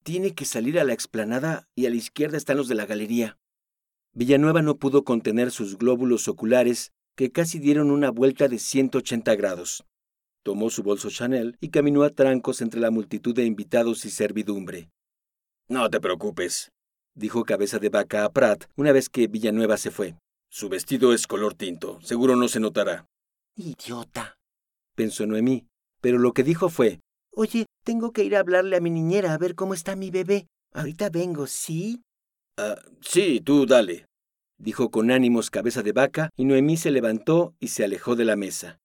Tiene 0.03 0.35
que 0.35 0.43
salir 0.43 0.77
a 0.79 0.83
la 0.83 0.91
explanada 0.91 1.69
y 1.75 1.85
a 1.85 1.89
la 1.89 1.95
izquierda 1.95 2.35
están 2.35 2.57
los 2.57 2.67
de 2.67 2.75
la 2.75 2.85
galería. 2.85 3.39
Villanueva 4.11 4.61
no 4.61 4.75
pudo 4.75 5.05
contener 5.05 5.49
sus 5.49 5.77
glóbulos 5.77 6.27
oculares, 6.27 6.91
que 7.15 7.31
casi 7.31 7.57
dieron 7.57 7.89
una 7.89 8.11
vuelta 8.11 8.49
de 8.49 8.59
180 8.59 9.33
grados. 9.35 9.85
Tomó 10.43 10.69
su 10.69 10.83
bolso 10.83 11.09
Chanel 11.09 11.55
y 11.61 11.69
caminó 11.69 12.03
a 12.03 12.09
trancos 12.09 12.59
entre 12.59 12.81
la 12.81 12.91
multitud 12.91 13.33
de 13.33 13.45
invitados 13.45 14.03
y 14.03 14.09
servidumbre. 14.09 14.89
No 15.73 15.89
te 15.89 15.99
preocupes, 15.99 16.71
dijo 17.15 17.45
Cabeza 17.45 17.79
de 17.79 17.89
Vaca 17.89 18.25
a 18.25 18.29
Pratt 18.29 18.65
una 18.75 18.91
vez 18.91 19.09
que 19.09 19.25
Villanueva 19.25 19.77
se 19.77 19.89
fue. 19.89 20.13
Su 20.47 20.69
vestido 20.69 21.13
es 21.13 21.25
color 21.25 21.55
tinto, 21.55 21.99
seguro 22.01 22.35
no 22.35 22.47
se 22.47 22.59
notará. 22.59 23.07
Idiota, 23.55 24.35
pensó 24.93 25.25
Noemí, 25.25 25.65
pero 25.99 26.19
lo 26.19 26.33
que 26.33 26.43
dijo 26.43 26.69
fue, 26.69 26.99
Oye, 27.31 27.65
tengo 27.83 28.11
que 28.11 28.23
ir 28.23 28.35
a 28.35 28.41
hablarle 28.41 28.75
a 28.75 28.81
mi 28.81 28.91
niñera 28.91 29.33
a 29.33 29.39
ver 29.39 29.55
cómo 29.55 29.73
está 29.73 29.95
mi 29.95 30.11
bebé. 30.11 30.45
Ahorita 30.73 31.09
vengo, 31.09 31.47
¿sí? 31.47 32.03
Ah, 32.55 32.75
sí, 33.01 33.41
tú 33.43 33.65
dale, 33.65 34.05
dijo 34.59 34.91
con 34.91 35.09
ánimos 35.09 35.49
cabeza 35.49 35.81
de 35.81 35.91
vaca, 35.91 36.29
y 36.37 36.45
Noemí 36.45 36.77
se 36.77 36.91
levantó 36.91 37.55
y 37.59 37.69
se 37.69 37.83
alejó 37.83 38.15
de 38.15 38.25
la 38.25 38.35
mesa. 38.35 38.77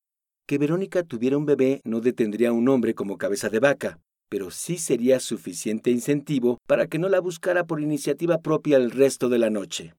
Que 0.46 0.56
Verónica 0.56 1.02
tuviera 1.02 1.36
un 1.36 1.44
bebé 1.44 1.82
no 1.84 2.00
detendría 2.00 2.48
a 2.48 2.52
un 2.52 2.66
hombre 2.70 2.94
como 2.94 3.18
cabeza 3.18 3.50
de 3.50 3.60
vaca, 3.60 4.00
pero 4.28 4.50
sí 4.50 4.78
sería 4.78 5.20
suficiente 5.20 5.90
incentivo 5.90 6.58
para 6.66 6.86
que 6.86 6.98
no 6.98 7.08
la 7.08 7.20
buscara 7.20 7.64
por 7.64 7.80
iniciativa 7.80 8.40
propia 8.40 8.76
el 8.76 8.90
resto 8.90 9.28
de 9.28 9.38
la 9.38 9.50
noche. 9.50 9.94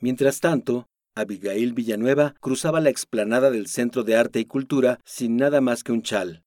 Mientras 0.00 0.40
tanto, 0.40 0.86
Abigail 1.14 1.72
Villanueva 1.72 2.34
cruzaba 2.40 2.80
la 2.80 2.90
explanada 2.90 3.50
del 3.50 3.68
Centro 3.68 4.02
de 4.02 4.16
Arte 4.16 4.40
y 4.40 4.44
Cultura 4.44 4.98
sin 5.04 5.36
nada 5.36 5.60
más 5.60 5.84
que 5.84 5.92
un 5.92 6.02
chal. 6.02 6.42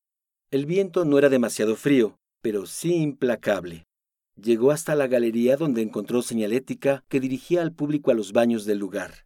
El 0.52 0.66
viento 0.66 1.06
no 1.06 1.18
era 1.18 1.30
demasiado 1.30 1.76
frío, 1.76 2.18
pero 2.42 2.66
sí 2.66 2.96
implacable. 2.96 3.86
Llegó 4.36 4.72
hasta 4.72 4.94
la 4.94 5.08
galería 5.08 5.58
donde 5.58 5.82
encontró 5.82 6.22
señalética 6.22 7.04
que 7.08 7.20
dirigía 7.20 7.62
al 7.62 7.74
público 7.74 8.12
a 8.12 8.14
los 8.14 8.34
baños 8.34 8.66
del 8.66 8.78
lugar. 8.78 9.26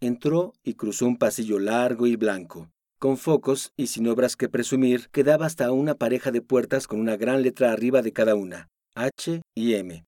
Entró 0.00 0.52
y 0.62 0.74
cruzó 0.74 1.06
un 1.06 1.16
pasillo 1.16 1.58
largo 1.58 2.06
y 2.06 2.16
blanco, 2.16 2.70
con 3.00 3.16
focos 3.16 3.72
y 3.76 3.88
sin 3.88 4.06
obras 4.06 4.36
que 4.36 4.48
presumir, 4.48 5.08
que 5.10 5.24
daba 5.24 5.46
hasta 5.46 5.72
una 5.72 5.96
pareja 5.96 6.30
de 6.30 6.42
puertas 6.42 6.86
con 6.86 7.00
una 7.00 7.16
gran 7.16 7.42
letra 7.42 7.72
arriba 7.72 8.02
de 8.02 8.12
cada 8.12 8.36
una, 8.36 8.68
H 8.94 9.40
y 9.56 9.74
M. 9.74 10.04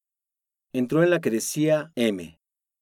Entró 0.73 1.03
en 1.03 1.11
la 1.11 1.21
que 1.21 1.31
decía 1.31 1.91
M, 1.97 2.39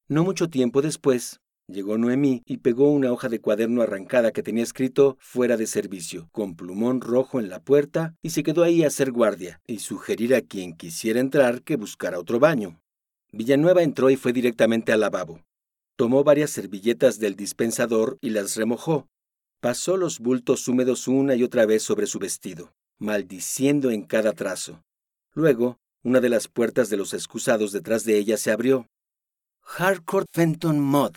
no 0.09 0.25
mucho 0.25 0.51
tiempo 0.51 0.83
después, 0.83 1.39
llegó 1.69 1.97
Noemí 1.97 2.43
y 2.45 2.57
pegó 2.57 2.91
una 2.91 3.13
hoja 3.13 3.29
de 3.29 3.41
cuaderno 3.41 3.83
arrancada 3.83 4.33
que 4.33 4.43
tenía 4.43 4.65
escrito 4.65 5.17
fuera 5.21 5.57
de 5.57 5.69
servicio, 5.69 6.29
con 6.33 6.57
plumón 6.57 7.01
rojo 7.01 7.39
en 7.39 7.49
la 7.49 7.63
puerta, 7.63 8.17
y 8.21 8.31
se 8.31 8.43
quedó 8.43 8.65
ahí 8.65 8.83
a 8.83 8.89
hacer 8.89 9.13
guardia 9.13 9.61
y 9.69 9.79
sugerir 9.79 10.35
a 10.35 10.41
quien 10.41 10.77
quisiera 10.77 11.21
entrar 11.21 11.63
que 11.63 11.77
buscara 11.77 12.19
otro 12.19 12.41
baño. 12.41 12.81
Villanueva 13.31 13.85
entró 13.85 14.11
y 14.11 14.17
fue 14.17 14.33
directamente 14.33 14.93
al 14.93 14.99
lavabo. 14.99 15.41
Tomó 15.95 16.25
varias 16.25 16.51
servilletas 16.51 17.21
del 17.21 17.37
dispensador 17.37 18.19
y 18.21 18.31
las 18.31 18.57
remojó. 18.57 19.07
Pasó 19.61 19.99
los 19.99 20.21
bultos 20.21 20.67
húmedos 20.69 21.07
una 21.07 21.35
y 21.35 21.43
otra 21.43 21.67
vez 21.67 21.83
sobre 21.83 22.07
su 22.07 22.19
vestido, 22.19 22.73
maldiciendo 22.99 23.91
en 23.91 24.05
cada 24.05 24.33
trazo. 24.33 24.83
Luego, 25.35 25.77
una 26.03 26.21
de 26.21 26.31
las 26.31 26.49
puertas 26.49 26.89
de 26.89 26.97
los 26.97 27.13
excusados 27.13 27.71
detrás 27.71 28.05
de 28.05 28.17
ella 28.17 28.39
se 28.39 28.51
abrió, 28.51 28.87
Harcourt 29.63 30.27
Fenton 30.33 30.81
Mod, 30.81 31.17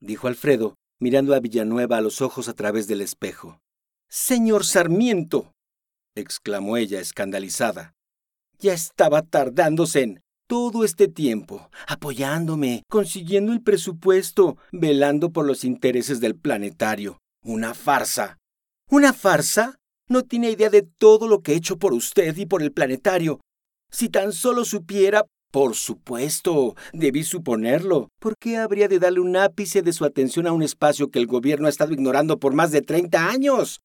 dijo 0.00 0.28
Alfredo, 0.28 0.76
mirando 0.98 1.34
a 1.34 1.40
Villanueva 1.40 1.98
a 1.98 2.00
los 2.00 2.22
ojos 2.22 2.48
a 2.48 2.54
través 2.54 2.86
del 2.86 3.02
espejo. 3.02 3.60
Señor 4.08 4.64
Sarmiento, 4.64 5.52
exclamó 6.16 6.76
ella 6.78 7.00
escandalizada. 7.00 7.92
Ya 8.58 8.72
estaba 8.72 9.22
tardándose 9.22 10.02
en 10.02 10.22
todo 10.46 10.84
este 10.84 11.08
tiempo, 11.08 11.70
apoyándome, 11.86 12.82
consiguiendo 12.88 13.52
el 13.52 13.62
presupuesto, 13.62 14.56
velando 14.72 15.30
por 15.30 15.44
los 15.44 15.64
intereses 15.64 16.20
del 16.20 16.34
planetario. 16.34 17.20
Una 17.46 17.74
farsa. 17.74 18.38
¿Una 18.88 19.12
farsa? 19.12 19.78
No 20.08 20.22
tiene 20.22 20.50
idea 20.50 20.70
de 20.70 20.80
todo 20.80 21.28
lo 21.28 21.42
que 21.42 21.52
he 21.52 21.56
hecho 21.56 21.78
por 21.78 21.92
usted 21.92 22.34
y 22.38 22.46
por 22.46 22.62
el 22.62 22.72
planetario. 22.72 23.40
Si 23.90 24.08
tan 24.08 24.32
solo 24.32 24.64
supiera 24.64 25.26
por 25.50 25.74
supuesto, 25.74 26.74
debí 26.94 27.22
suponerlo. 27.22 28.08
¿Por 28.18 28.38
qué 28.38 28.56
habría 28.56 28.88
de 28.88 28.98
darle 28.98 29.20
un 29.20 29.36
ápice 29.36 29.82
de 29.82 29.92
su 29.92 30.06
atención 30.06 30.46
a 30.46 30.52
un 30.52 30.62
espacio 30.62 31.10
que 31.10 31.18
el 31.18 31.26
gobierno 31.26 31.66
ha 31.66 31.70
estado 31.70 31.92
ignorando 31.92 32.40
por 32.40 32.54
más 32.54 32.72
de 32.72 32.80
30 32.80 33.28
años? 33.28 33.82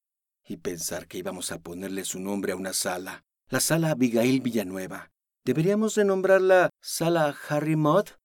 Y 0.48 0.56
pensar 0.56 1.06
que 1.06 1.18
íbamos 1.18 1.52
a 1.52 1.58
ponerle 1.58 2.04
su 2.06 2.18
nombre 2.18 2.52
a 2.52 2.56
una 2.56 2.72
sala. 2.72 3.24
La 3.50 3.60
sala 3.60 3.90
Abigail 3.90 4.40
Villanueva. 4.40 5.10
¿Deberíamos 5.44 5.94
de 5.96 6.06
nombrarla 6.06 6.70
sala 6.80 7.36
Harry 7.50 7.76
Mott? 7.76 8.16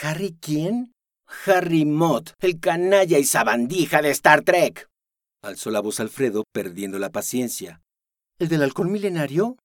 ¿Harry 0.00 0.38
quién? 0.40 0.92
Harry 1.46 1.84
Mott, 1.84 2.32
el 2.40 2.60
canalla 2.60 3.18
y 3.18 3.24
sabandija 3.24 4.02
de 4.02 4.10
Star 4.10 4.42
Trek. 4.42 4.88
Alzó 5.42 5.70
la 5.70 5.80
voz 5.80 6.00
Alfredo, 6.00 6.44
perdiendo 6.52 6.98
la 6.98 7.10
paciencia. 7.10 7.80
¿El 8.38 8.48
del 8.48 8.62
halcón 8.62 8.90
milenario? 8.90 9.56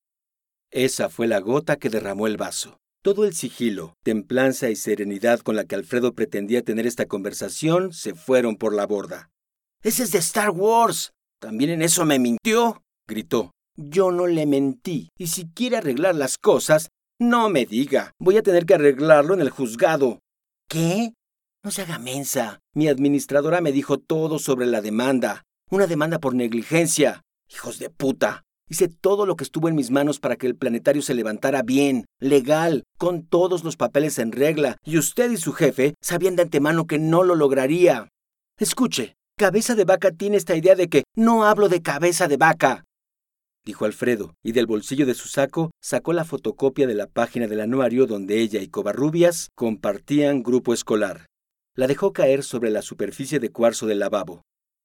Esa 0.72 1.10
fue 1.10 1.28
la 1.28 1.40
gota 1.40 1.78
que 1.78 1.90
derramó 1.90 2.28
el 2.28 2.38
vaso. 2.38 2.78
Todo 3.04 3.26
el 3.26 3.36
sigilo, 3.36 3.94
templanza 4.04 4.70
y 4.70 4.76
serenidad 4.76 5.40
con 5.42 5.56
la 5.56 5.66
que 5.66 5.76
Alfredo 5.76 6.14
pretendía 6.14 6.64
tener 6.64 6.88
esta 6.88 7.06
conversación 7.06 7.94
se 7.94 8.16
fueron 8.16 8.56
por 8.56 8.74
la 8.74 8.88
borda. 8.88 9.30
Ese 9.84 10.04
es 10.04 10.12
de 10.12 10.20
Star 10.20 10.50
Wars. 10.50 11.12
¿También 11.40 11.70
en 11.70 11.82
eso 11.82 12.06
me 12.06 12.18
mintió? 12.18 12.82
gritó. 13.08 13.52
Yo 13.76 14.12
no 14.12 14.26
le 14.26 14.46
mentí. 14.46 15.10
Y 15.18 15.28
si 15.28 15.48
quiere 15.50 15.78
arreglar 15.78 16.16
las 16.16 16.38
cosas, 16.38 16.90
no 17.20 17.50
me 17.50 17.66
diga. 17.66 18.12
Voy 18.20 18.38
a 18.38 18.42
tener 18.44 18.66
que 18.66 18.74
arreglarlo 18.74 19.34
en 19.34 19.42
el 19.42 19.50
juzgado. 19.50 20.20
¿Qué? 20.68 21.14
No 21.66 21.72
se 21.72 21.82
haga 21.82 21.98
mensa. 21.98 22.60
Mi 22.76 22.88
administradora 22.90 23.60
me 23.60 23.72
dijo 23.72 23.98
todo 23.98 24.38
sobre 24.38 24.68
la 24.68 24.82
demanda. 24.82 25.46
Una 25.72 25.88
demanda 25.88 26.20
por 26.20 26.36
negligencia. 26.36 27.24
Hijos 27.52 27.80
de 27.80 27.90
puta. 27.90 28.44
Hice 28.70 28.88
todo 28.88 29.26
lo 29.26 29.36
que 29.36 29.46
estuvo 29.46 29.68
en 29.68 29.74
mis 29.74 29.90
manos 29.90 30.20
para 30.20 30.36
que 30.36 30.46
el 30.46 30.56
planetario 30.56 31.02
se 31.02 31.16
levantara 31.16 31.64
bien, 31.64 32.06
legal, 32.20 32.84
con 33.00 33.26
todos 33.26 33.64
los 33.64 33.78
papeles 33.78 34.20
en 34.20 34.32
regla, 34.32 34.78
y 34.86 35.00
usted 35.00 35.32
y 35.32 35.38
su 35.38 35.54
jefe 35.54 35.96
sabían 36.02 36.36
de 36.36 36.44
antemano 36.44 36.86
que 36.86 37.00
no 37.00 37.24
lo 37.24 37.34
lograría. 37.34 38.10
Escuche, 38.60 39.16
Cabeza 39.36 39.74
de 39.74 39.86
Vaca 39.86 40.12
tiene 40.12 40.38
esta 40.38 40.56
idea 40.56 40.76
de 40.76 40.88
que 40.88 41.04
no 41.16 41.46
hablo 41.46 41.68
de 41.68 41.82
cabeza 41.82 42.28
de 42.28 42.38
vaca, 42.38 42.86
dijo 43.66 43.86
Alfredo, 43.86 44.36
y 44.44 44.52
del 44.52 44.68
bolsillo 44.68 45.08
de 45.08 45.16
su 45.16 45.28
saco 45.28 45.72
sacó 45.82 46.14
la 46.14 46.26
fotocopia 46.26 46.86
de 46.86 46.94
la 46.94 47.08
página 47.08 47.48
del 47.48 47.62
anuario 47.62 48.06
donde 48.06 48.40
ella 48.42 48.62
y 48.62 48.68
Covarrubias 48.68 49.50
compartían 49.56 50.44
grupo 50.44 50.72
escolar. 50.72 51.26
La 51.78 51.88
dejó 51.88 52.14
caer 52.14 52.44
sobre 52.44 52.70
la 52.70 52.82
superficie 52.82 53.40
de 53.40 53.52
cuarzo 53.52 53.86
del 53.86 54.00
lavabo. 54.00 54.44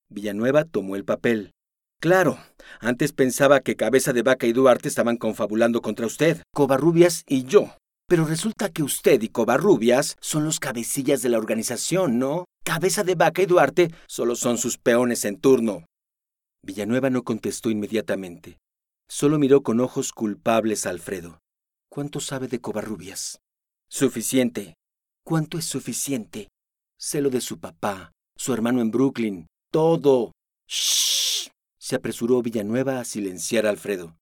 Villanueva 0.09 0.65
tomó 0.65 0.97
el 0.97 1.05
papel. 1.05 1.53
Claro, 2.01 2.39
antes 2.81 3.13
pensaba 3.13 3.61
que 3.61 3.77
Cabeza 3.77 4.13
de 4.13 4.23
Vaca 4.23 4.49
y 4.49 4.53
Duarte 4.53 4.89
estaban 4.89 5.17
confabulando 5.17 5.83
contra 5.83 6.07
usted, 6.07 6.43
Covarrubias 6.53 7.23
y 7.29 7.45
yo. 7.45 7.77
Pero 8.09 8.25
resulta 8.25 8.71
que 8.71 8.83
usted 8.83 9.23
y 9.23 9.29
Covarrubias 9.29 10.17
son 10.21 10.45
los 10.45 10.59
cabecillas 10.59 11.23
de 11.23 11.29
la 11.29 11.39
organización, 11.39 12.19
¿no? 12.19 12.47
Cabeza 12.65 13.05
de 13.05 13.15
Vaca 13.15 13.41
y 13.43 13.47
Duarte 13.47 13.95
solo 14.09 14.35
son 14.35 14.59
sus 14.59 14.77
peones 14.77 15.25
en 15.25 15.39
turno. 15.39 15.85
Villanueva 16.65 17.09
no 17.09 17.23
contestó 17.23 17.71
inmediatamente. 17.71 18.59
Solo 19.09 19.39
miró 19.39 19.63
con 19.63 19.79
ojos 19.79 20.11
culpables 20.13 20.87
a 20.87 20.91
Alfredo. 20.91 21.39
¿Cuánto 21.89 22.19
sabe 22.19 22.49
de 22.49 22.61
Covarrubias? 22.61 23.39
Suficiente. 23.89 24.75
¿Cuánto 25.25 25.57
es 25.57 25.67
suficiente? 25.67 26.49
Sé 27.03 27.23
lo 27.23 27.31
de 27.31 27.41
su 27.41 27.59
papá, 27.59 28.13
su 28.37 28.53
hermano 28.53 28.83
en 28.83 28.91
Brooklyn, 28.91 29.47
todo. 29.73 30.33
Shh. 30.69 31.49
Se 31.79 31.97
apresuró 31.97 32.43
Villanueva 32.43 33.01
a 33.01 33.07
silenciar 33.07 33.65
a 33.65 33.71
Alfredo. 33.71 34.19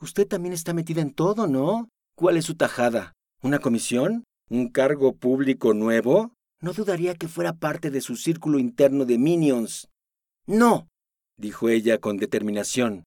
Usted 0.00 0.28
también 0.28 0.54
está 0.54 0.72
metida 0.72 1.02
en 1.02 1.12
todo, 1.12 1.48
¿no? 1.48 1.88
¿Cuál 2.14 2.36
es 2.36 2.44
su 2.44 2.54
tajada? 2.54 3.14
¿Una 3.42 3.58
comisión? 3.58 4.22
¿Un 4.48 4.68
cargo 4.68 5.16
público 5.16 5.74
nuevo? 5.74 6.32
No 6.60 6.72
dudaría 6.72 7.16
que 7.16 7.26
fuera 7.26 7.54
parte 7.54 7.90
de 7.90 8.00
su 8.00 8.14
círculo 8.14 8.60
interno 8.60 9.06
de 9.06 9.18
minions. 9.18 9.88
No, 10.46 10.86
dijo 11.36 11.68
ella 11.68 11.98
con 11.98 12.16
determinación. 12.16 13.02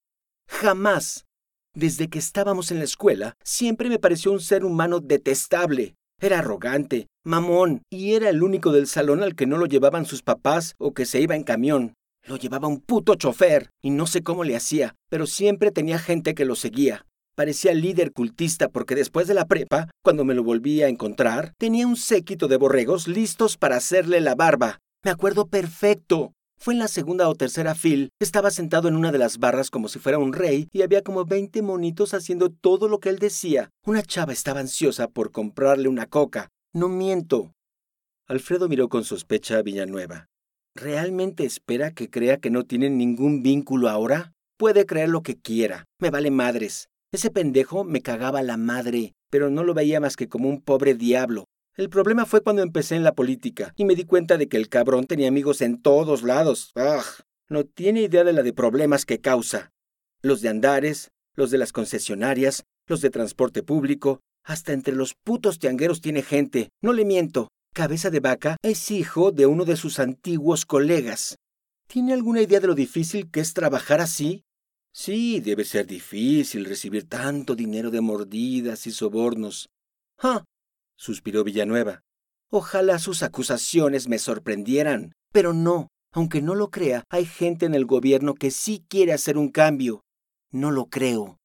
Jamás. 0.49 1.23
Desde 1.73 2.09
que 2.09 2.19
estábamos 2.19 2.71
en 2.71 2.79
la 2.79 2.83
escuela, 2.83 3.35
siempre 3.41 3.87
me 3.87 3.99
pareció 3.99 4.33
un 4.33 4.41
ser 4.41 4.65
humano 4.65 4.99
detestable. 4.99 5.95
Era 6.23 6.39
arrogante, 6.39 7.07
mamón, 7.25 7.81
y 7.89 8.13
era 8.13 8.29
el 8.29 8.43
único 8.43 8.71
del 8.71 8.87
salón 8.87 9.21
al 9.23 9.35
que 9.35 9.45
no 9.45 9.57
lo 9.57 9.65
llevaban 9.65 10.05
sus 10.05 10.21
papás 10.21 10.73
o 10.77 10.93
que 10.93 11.05
se 11.05 11.19
iba 11.19 11.35
en 11.35 11.43
camión. 11.43 11.95
Lo 12.25 12.37
llevaba 12.37 12.69
un 12.69 12.79
puto 12.79 13.15
chofer, 13.15 13.67
y 13.81 13.89
no 13.89 14.07
sé 14.07 14.23
cómo 14.23 14.45
le 14.45 14.55
hacía, 14.55 14.95
pero 15.09 15.27
siempre 15.27 15.69
tenía 15.69 15.99
gente 15.99 16.33
que 16.33 16.45
lo 16.45 16.55
seguía. 16.55 17.05
Parecía 17.35 17.73
líder 17.73 18.13
cultista 18.13 18.69
porque 18.69 18.95
después 18.95 19.27
de 19.27 19.33
la 19.33 19.47
prepa, 19.47 19.89
cuando 20.01 20.23
me 20.23 20.33
lo 20.33 20.45
volví 20.45 20.81
a 20.81 20.87
encontrar, 20.87 21.51
tenía 21.57 21.85
un 21.85 21.97
séquito 21.97 22.47
de 22.47 22.55
borregos 22.55 23.09
listos 23.09 23.57
para 23.57 23.75
hacerle 23.75 24.21
la 24.21 24.33
barba. 24.33 24.79
Me 25.03 25.11
acuerdo 25.11 25.47
perfecto. 25.47 26.31
Fue 26.63 26.73
en 26.73 26.79
la 26.79 26.87
segunda 26.87 27.27
o 27.27 27.35
tercera 27.35 27.75
fil, 27.75 28.13
estaba 28.21 28.49
sentado 28.49 28.87
en 28.87 28.95
una 28.95 29.11
de 29.11 29.17
las 29.17 29.37
barras 29.37 29.69
como 29.69 29.89
si 29.89 29.99
fuera 29.99 30.17
un 30.17 30.31
rey 30.31 30.69
y 30.71 30.81
había 30.81 31.01
como 31.03 31.25
20 31.25 31.61
monitos 31.61 32.13
haciendo 32.13 32.51
todo 32.51 32.87
lo 32.87 33.01
que 33.01 33.09
él 33.09 33.19
decía. 33.19 33.69
Una 33.85 34.01
chava 34.01 34.31
estaba 34.31 34.61
ansiosa 34.61 35.09
por 35.09 35.33
comprarle 35.33 35.89
una 35.89 36.05
coca. 36.05 36.51
No 36.71 36.87
miento. 36.87 37.51
Alfredo 38.29 38.69
miró 38.69 38.87
con 38.87 39.03
sospecha 39.03 39.57
a 39.57 39.61
Villanueva. 39.61 40.27
¿Realmente 40.73 41.43
espera 41.43 41.91
que 41.91 42.09
crea 42.09 42.37
que 42.37 42.49
no 42.49 42.63
tienen 42.63 42.97
ningún 42.97 43.43
vínculo 43.43 43.89
ahora? 43.89 44.31
Puede 44.57 44.85
creer 44.85 45.09
lo 45.09 45.21
que 45.21 45.35
quiera. 45.35 45.83
Me 45.99 46.11
vale 46.11 46.31
madres. 46.31 46.87
Ese 47.11 47.29
pendejo 47.29 47.83
me 47.83 47.99
cagaba 47.99 48.41
la 48.41 48.55
madre, 48.55 49.15
pero 49.29 49.49
no 49.49 49.65
lo 49.65 49.73
veía 49.73 49.99
más 49.99 50.15
que 50.15 50.29
como 50.29 50.47
un 50.47 50.61
pobre 50.61 50.93
diablo, 50.93 51.43
el 51.75 51.89
problema 51.89 52.25
fue 52.25 52.41
cuando 52.41 52.61
empecé 52.61 52.95
en 52.95 53.03
la 53.03 53.15
política 53.15 53.73
y 53.75 53.85
me 53.85 53.95
di 53.95 54.05
cuenta 54.05 54.37
de 54.37 54.47
que 54.47 54.57
el 54.57 54.69
cabrón 54.69 55.05
tenía 55.05 55.27
amigos 55.27 55.61
en 55.61 55.81
todos 55.81 56.23
lados. 56.23 56.71
¡Ah! 56.75 57.03
No 57.49 57.65
tiene 57.65 58.01
idea 58.01 58.23
de 58.23 58.33
la 58.33 58.43
de 58.43 58.53
problemas 58.53 59.05
que 59.05 59.19
causa. 59.19 59.71
Los 60.21 60.41
de 60.41 60.49
andares, 60.49 61.09
los 61.35 61.51
de 61.51 61.57
las 61.57 61.71
concesionarias, 61.71 62.63
los 62.87 63.01
de 63.01 63.09
transporte 63.09 63.63
público, 63.63 64.21
hasta 64.43 64.73
entre 64.73 64.93
los 64.93 65.13
putos 65.15 65.59
tiangueros 65.59 66.01
tiene 66.01 66.21
gente. 66.21 66.69
No 66.81 66.93
le 66.93 67.05
miento. 67.05 67.49
Cabeza 67.73 68.11
de 68.11 68.19
Vaca 68.19 68.57
es 68.61 68.91
hijo 68.91 69.31
de 69.31 69.47
uno 69.47 69.65
de 69.65 69.75
sus 69.75 69.99
antiguos 69.99 70.65
colegas. 70.65 71.37
¿Tiene 71.87 72.13
alguna 72.13 72.41
idea 72.41 72.59
de 72.59 72.67
lo 72.67 72.75
difícil 72.75 73.31
que 73.31 73.39
es 73.39 73.53
trabajar 73.53 73.99
así? 73.99 74.43
Sí, 74.91 75.39
debe 75.39 75.65
ser 75.65 75.87
difícil 75.87 76.65
recibir 76.65 77.09
tanto 77.09 77.55
dinero 77.55 77.89
de 77.89 78.01
mordidas 78.01 78.85
y 78.85 78.91
sobornos. 78.91 79.69
¡Ah! 80.19 80.43
Suspiró 80.97 81.43
Villanueva. 81.43 82.01
Ojalá 82.49 82.99
sus 82.99 83.23
acusaciones 83.23 84.07
me 84.07 84.19
sorprendieran. 84.19 85.13
Pero 85.31 85.53
no, 85.53 85.87
aunque 86.13 86.41
no 86.41 86.53
lo 86.53 86.69
crea, 86.69 87.03
hay 87.09 87.25
gente 87.25 87.65
en 87.65 87.73
el 87.73 87.85
gobierno 87.85 88.35
que 88.35 88.51
sí 88.51 88.85
quiere 88.87 89.13
hacer 89.13 89.37
un 89.37 89.49
cambio. 89.49 90.01
No 90.51 90.69
lo 90.69 90.85
creo. 90.85 91.37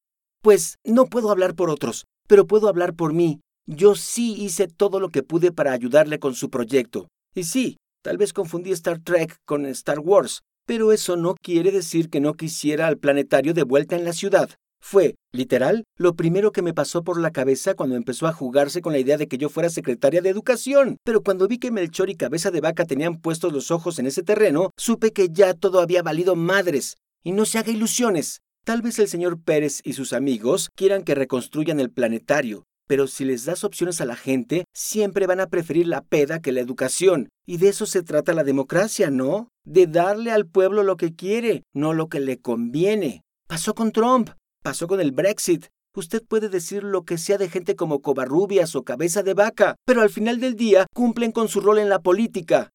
Pues 0.43 0.77
no 0.85 1.07
puedo 1.07 1.31
hablar 1.31 1.55
por 1.55 1.71
otros, 1.71 2.05
pero 2.29 2.47
puedo 2.47 2.69
hablar 2.69 2.95
por 2.95 3.15
mí. 3.15 3.41
Yo 3.67 3.95
sí 3.95 4.35
hice 4.39 4.69
todo 4.69 5.01
lo 5.01 5.09
que 5.09 5.23
pude 5.23 5.53
para 5.53 5.73
ayudarle 5.73 6.19
con 6.19 6.35
su 6.35 6.51
proyecto. 6.51 7.09
Y 7.35 7.45
sí, 7.45 7.79
tal 8.03 8.19
vez 8.19 8.33
confundí 8.33 8.73
Star 8.73 8.99
Trek 8.99 9.37
con 9.47 9.65
Star 9.67 10.01
Wars, 10.01 10.43
pero 10.67 10.93
eso 10.93 11.17
no 11.17 11.35
quiere 11.43 11.73
decir 11.73 12.11
que 12.11 12.21
no 12.21 12.35
quisiera 12.35 12.87
al 12.87 12.99
planetario 12.99 13.55
de 13.55 13.63
vuelta 13.63 13.97
en 13.97 14.05
la 14.05 14.13
ciudad. 14.13 14.51
Fue, 14.81 15.17
literal, 15.33 15.85
lo 15.97 16.15
primero 16.15 16.53
que 16.53 16.63
me 16.63 16.75
pasó 16.75 17.03
por 17.03 17.21
la 17.21 17.31
cabeza 17.31 17.75
cuando 17.75 17.97
empezó 17.97 18.27
a 18.27 18.33
jugarse 18.33 18.81
con 18.81 18.93
la 18.93 18.99
idea 18.99 19.17
de 19.17 19.29
que 19.29 19.39
yo 19.39 19.49
fuera 19.49 19.71
secretaria 19.71 20.23
de 20.23 20.29
educación. 20.29 20.97
Pero 21.05 21.23
cuando 21.23 21.49
vi 21.49 21.59
que 21.59 21.71
Melchor 21.71 22.11
y 22.11 22.17
Cabeza 22.17 22.51
de 22.51 22.61
Vaca 22.61 22.85
tenían 22.85 23.21
puestos 23.21 23.53
los 23.53 23.71
ojos 23.71 23.99
en 23.99 24.07
ese 24.07 24.23
terreno, 24.23 24.71
supe 24.77 25.13
que 25.13 25.29
ya 25.31 25.55
todo 25.55 25.81
había 25.81 26.03
valido 26.03 26.37
madres. 26.37 26.97
Y 27.25 27.33
no 27.33 27.45
se 27.45 27.59
haga 27.59 27.73
ilusiones. 27.73 28.41
Tal 28.65 28.83
vez 28.83 28.99
el 28.99 29.09
señor 29.09 29.43
Pérez 29.43 29.81
y 29.83 29.95
sus 29.95 30.13
amigos 30.13 30.69
quieran 30.77 31.03
que 31.03 31.15
reconstruyan 31.15 31.81
el 31.81 31.91
planetario, 31.91 32.65
pero 32.87 33.07
si 33.07 33.25
les 33.25 33.45
das 33.45 33.65
opciones 33.65 34.01
a 34.01 34.05
la 34.05 34.15
gente, 34.15 34.65
siempre 34.75 35.27
van 35.27 35.41
a 35.41 35.47
preferir 35.47 35.87
la 35.87 36.03
peda 36.03 36.41
que 36.41 36.53
la 36.53 36.61
educación. 36.61 37.29
Y 37.47 37.57
de 37.57 37.69
eso 37.69 37.87
se 37.87 38.03
trata 38.03 38.35
la 38.35 38.45
democracia, 38.45 39.11
¿no? 39.11 39.49
De 39.65 39.87
darle 39.87 40.33
al 40.33 40.47
pueblo 40.47 40.83
lo 40.83 40.97
que 40.97 41.15
quiere, 41.15 41.63
no 41.75 41.95
lo 41.95 42.09
que 42.09 42.21
le 42.21 42.41
conviene. 42.41 43.23
Pasó 43.47 43.75
con 43.75 43.93
Trump. 43.93 44.31
Pasó 44.63 44.89
con 44.89 45.01
el 45.01 45.13
Brexit. 45.13 45.67
Usted 45.95 46.23
puede 46.23 46.49
decir 46.49 46.83
lo 46.83 47.05
que 47.05 47.17
sea 47.17 47.39
de 47.39 47.49
gente 47.49 47.77
como 47.77 48.03
Covarrubias 48.03 48.75
o 48.75 48.85
Cabeza 48.85 49.23
de 49.23 49.35
Vaca, 49.35 49.77
pero 49.85 50.03
al 50.03 50.11
final 50.11 50.41
del 50.41 50.57
día 50.57 50.87
cumplen 50.95 51.33
con 51.33 51.49
su 51.49 51.61
rol 51.61 51.79
en 51.79 51.89
la 51.89 52.01
política. 52.01 52.71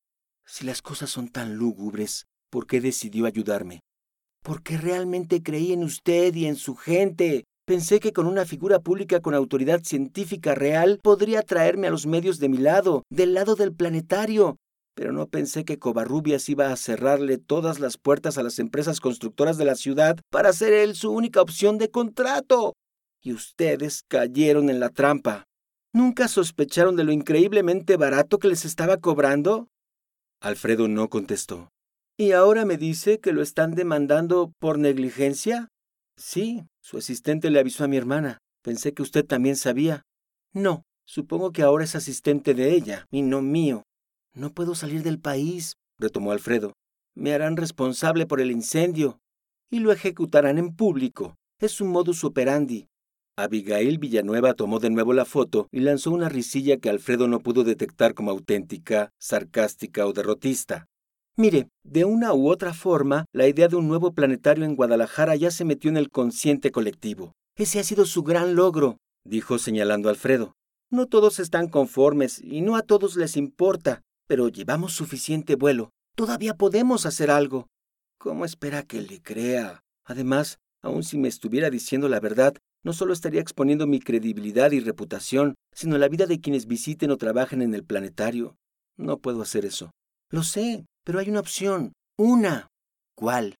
Si 0.46 0.66
las 0.66 0.82
cosas 0.82 1.10
son 1.10 1.30
tan 1.30 1.56
lúgubres, 1.56 2.26
¿por 2.50 2.68
qué 2.68 2.82
decidió 2.82 3.26
ayudarme? 3.26 3.82
Porque 4.44 4.78
realmente 4.78 5.42
creí 5.42 5.72
en 5.72 5.84
usted 5.84 6.34
y 6.36 6.48
en 6.48 6.56
su 6.56 6.76
gente. 6.76 7.46
Pensé 7.66 8.02
que 8.02 8.12
con 8.12 8.28
una 8.28 8.46
figura 8.46 8.80
pública 8.80 9.22
con 9.22 9.34
autoridad 9.36 9.84
científica 9.84 10.54
real 10.54 11.00
podría 11.02 11.44
traerme 11.44 11.88
a 11.88 11.92
los 11.92 12.06
medios 12.06 12.40
de 12.40 12.50
mi 12.50 12.58
lado, 12.58 13.04
del 13.10 13.34
lado 13.34 13.56
del 13.56 13.74
planetario, 13.74 14.58
pero 14.96 15.12
no 15.12 15.28
pensé 15.28 15.66
que 15.66 15.80
Covarrubias 15.80 16.48
iba 16.50 16.72
a 16.72 16.76
cerrarle 16.76 17.38
todas 17.38 17.80
las 17.80 17.98
puertas 17.98 18.38
a 18.38 18.44
las 18.44 18.60
empresas 18.60 19.00
constructoras 19.00 19.58
de 19.58 19.66
la 19.66 19.76
ciudad 19.76 20.20
para 20.30 20.54
ser 20.54 20.74
él 20.74 20.96
su 20.96 21.12
única 21.12 21.42
opción 21.42 21.78
de 21.78 21.90
contrato. 21.90 22.74
Y 23.22 23.34
ustedes 23.34 24.04
cayeron 24.08 24.70
en 24.70 24.80
la 24.80 24.90
trampa. 24.90 25.46
¿Nunca 25.94 26.28
sospecharon 26.28 26.96
de 26.96 27.04
lo 27.04 27.12
increíblemente 27.12 27.98
barato 27.98 28.40
que 28.40 28.48
les 28.48 28.66
estaba 28.66 28.98
cobrando? 28.98 29.68
Alfredo 30.42 30.88
no 30.88 31.10
contestó. 31.10 31.70
¿Y 32.18 32.32
ahora 32.32 32.66
me 32.66 32.78
dice 32.78 33.20
que 33.20 33.32
lo 33.32 33.42
están 33.42 33.76
demandando 33.76 34.52
por 34.60 34.78
negligencia? 34.78 35.70
Sí, 36.18 36.64
su 36.82 36.98
asistente 36.98 37.50
le 37.50 37.60
avisó 37.60 37.84
a 37.84 37.88
mi 37.88 37.98
hermana. 37.98 38.38
Pensé 38.64 38.94
que 38.94 39.02
usted 39.02 39.26
también 39.26 39.56
sabía. 39.56 40.04
No, 40.54 40.84
supongo 41.06 41.52
que 41.52 41.64
ahora 41.64 41.84
es 41.84 41.96
asistente 41.96 42.54
de 42.54 42.72
ella 42.74 43.06
y 43.12 43.24
no 43.24 43.42
mío. 43.42 43.84
No 44.36 44.50
puedo 44.50 44.74
salir 44.74 45.04
del 45.04 45.20
país, 45.20 45.78
retomó 46.00 46.32
Alfredo. 46.32 46.74
Me 47.16 47.34
harán 47.34 47.56
responsable 47.56 48.26
por 48.26 48.42
el 48.42 48.50
incendio 48.50 49.20
y 49.70 49.80
lo 49.80 49.92
ejecutarán 49.92 50.58
en 50.58 50.76
público. 50.76 51.36
Es 51.60 51.82
un 51.82 51.90
modus 51.90 52.24
operandi. 52.24 52.88
Abigail 53.38 54.00
Villanueva 54.00 54.54
tomó 54.54 54.80
de 54.80 54.90
nuevo 54.90 55.14
la 55.14 55.26
foto 55.26 55.68
y 55.72 55.82
lanzó 55.82 56.12
una 56.12 56.30
risilla 56.30 56.78
que 56.78 56.90
Alfredo 56.90 57.28
no 57.28 57.40
pudo 57.40 57.64
detectar 57.64 58.16
como 58.16 58.32
auténtica, 58.32 59.12
sarcástica 59.20 60.06
o 60.08 60.14
derrotista. 60.14 60.88
Mire, 61.36 61.70
de 61.84 62.06
una 62.06 62.34
u 62.34 62.50
otra 62.50 62.74
forma, 62.74 63.26
la 63.34 63.48
idea 63.48 63.68
de 63.68 63.76
un 63.76 63.88
nuevo 63.88 64.14
planetario 64.14 64.66
en 64.66 64.76
Guadalajara 64.76 65.36
ya 65.36 65.52
se 65.52 65.66
metió 65.66 65.90
en 65.90 65.98
el 65.98 66.10
consciente 66.10 66.72
colectivo. 66.72 67.34
Ese 67.56 67.80
ha 67.80 67.84
sido 67.84 68.06
su 68.06 68.24
gran 68.24 68.56
logro, 68.56 68.98
dijo 69.24 69.58
señalando 69.60 70.10
a 70.10 70.12
Alfredo. 70.12 70.54
No 70.92 71.08
todos 71.08 71.40
están 71.40 71.70
conformes 71.70 72.40
y 72.40 72.62
no 72.62 72.76
a 72.76 72.84
todos 72.84 73.16
les 73.16 73.36
importa, 73.36 74.02
pero 74.28 74.50
llevamos 74.50 74.94
suficiente 74.94 75.56
vuelo. 75.56 75.92
Todavía 76.16 76.56
podemos 76.56 77.06
hacer 77.06 77.32
algo. 77.32 77.68
¿Cómo 78.18 78.46
espera 78.46 78.84
que 78.84 79.02
le 79.02 79.22
crea? 79.22 79.82
Además, 80.06 80.60
aun 80.82 81.04
si 81.04 81.18
me 81.18 81.28
estuviera 81.28 81.70
diciendo 81.70 82.10
la 82.10 82.20
verdad, 82.20 82.56
no 82.84 82.94
solo 82.94 83.14
estaría 83.14 83.42
exponiendo 83.42 83.88
mi 83.88 84.00
credibilidad 84.00 84.72
y 84.72 84.80
reputación, 84.80 85.56
sino 85.74 85.98
la 85.98 86.10
vida 86.10 86.26
de 86.26 86.40
quienes 86.40 86.68
visiten 86.68 87.12
o 87.12 87.18
trabajen 87.18 87.62
en 87.62 87.74
el 87.74 87.84
planetario. 87.84 88.56
No 88.98 89.18
puedo 89.20 89.42
hacer 89.42 89.66
eso. 89.66 89.92
Lo 90.30 90.44
sé, 90.44 90.86
pero 91.04 91.20
hay 91.20 91.30
una 91.30 91.40
opción. 91.40 91.94
Una. 92.18 92.68
¿Cuál? 93.16 93.56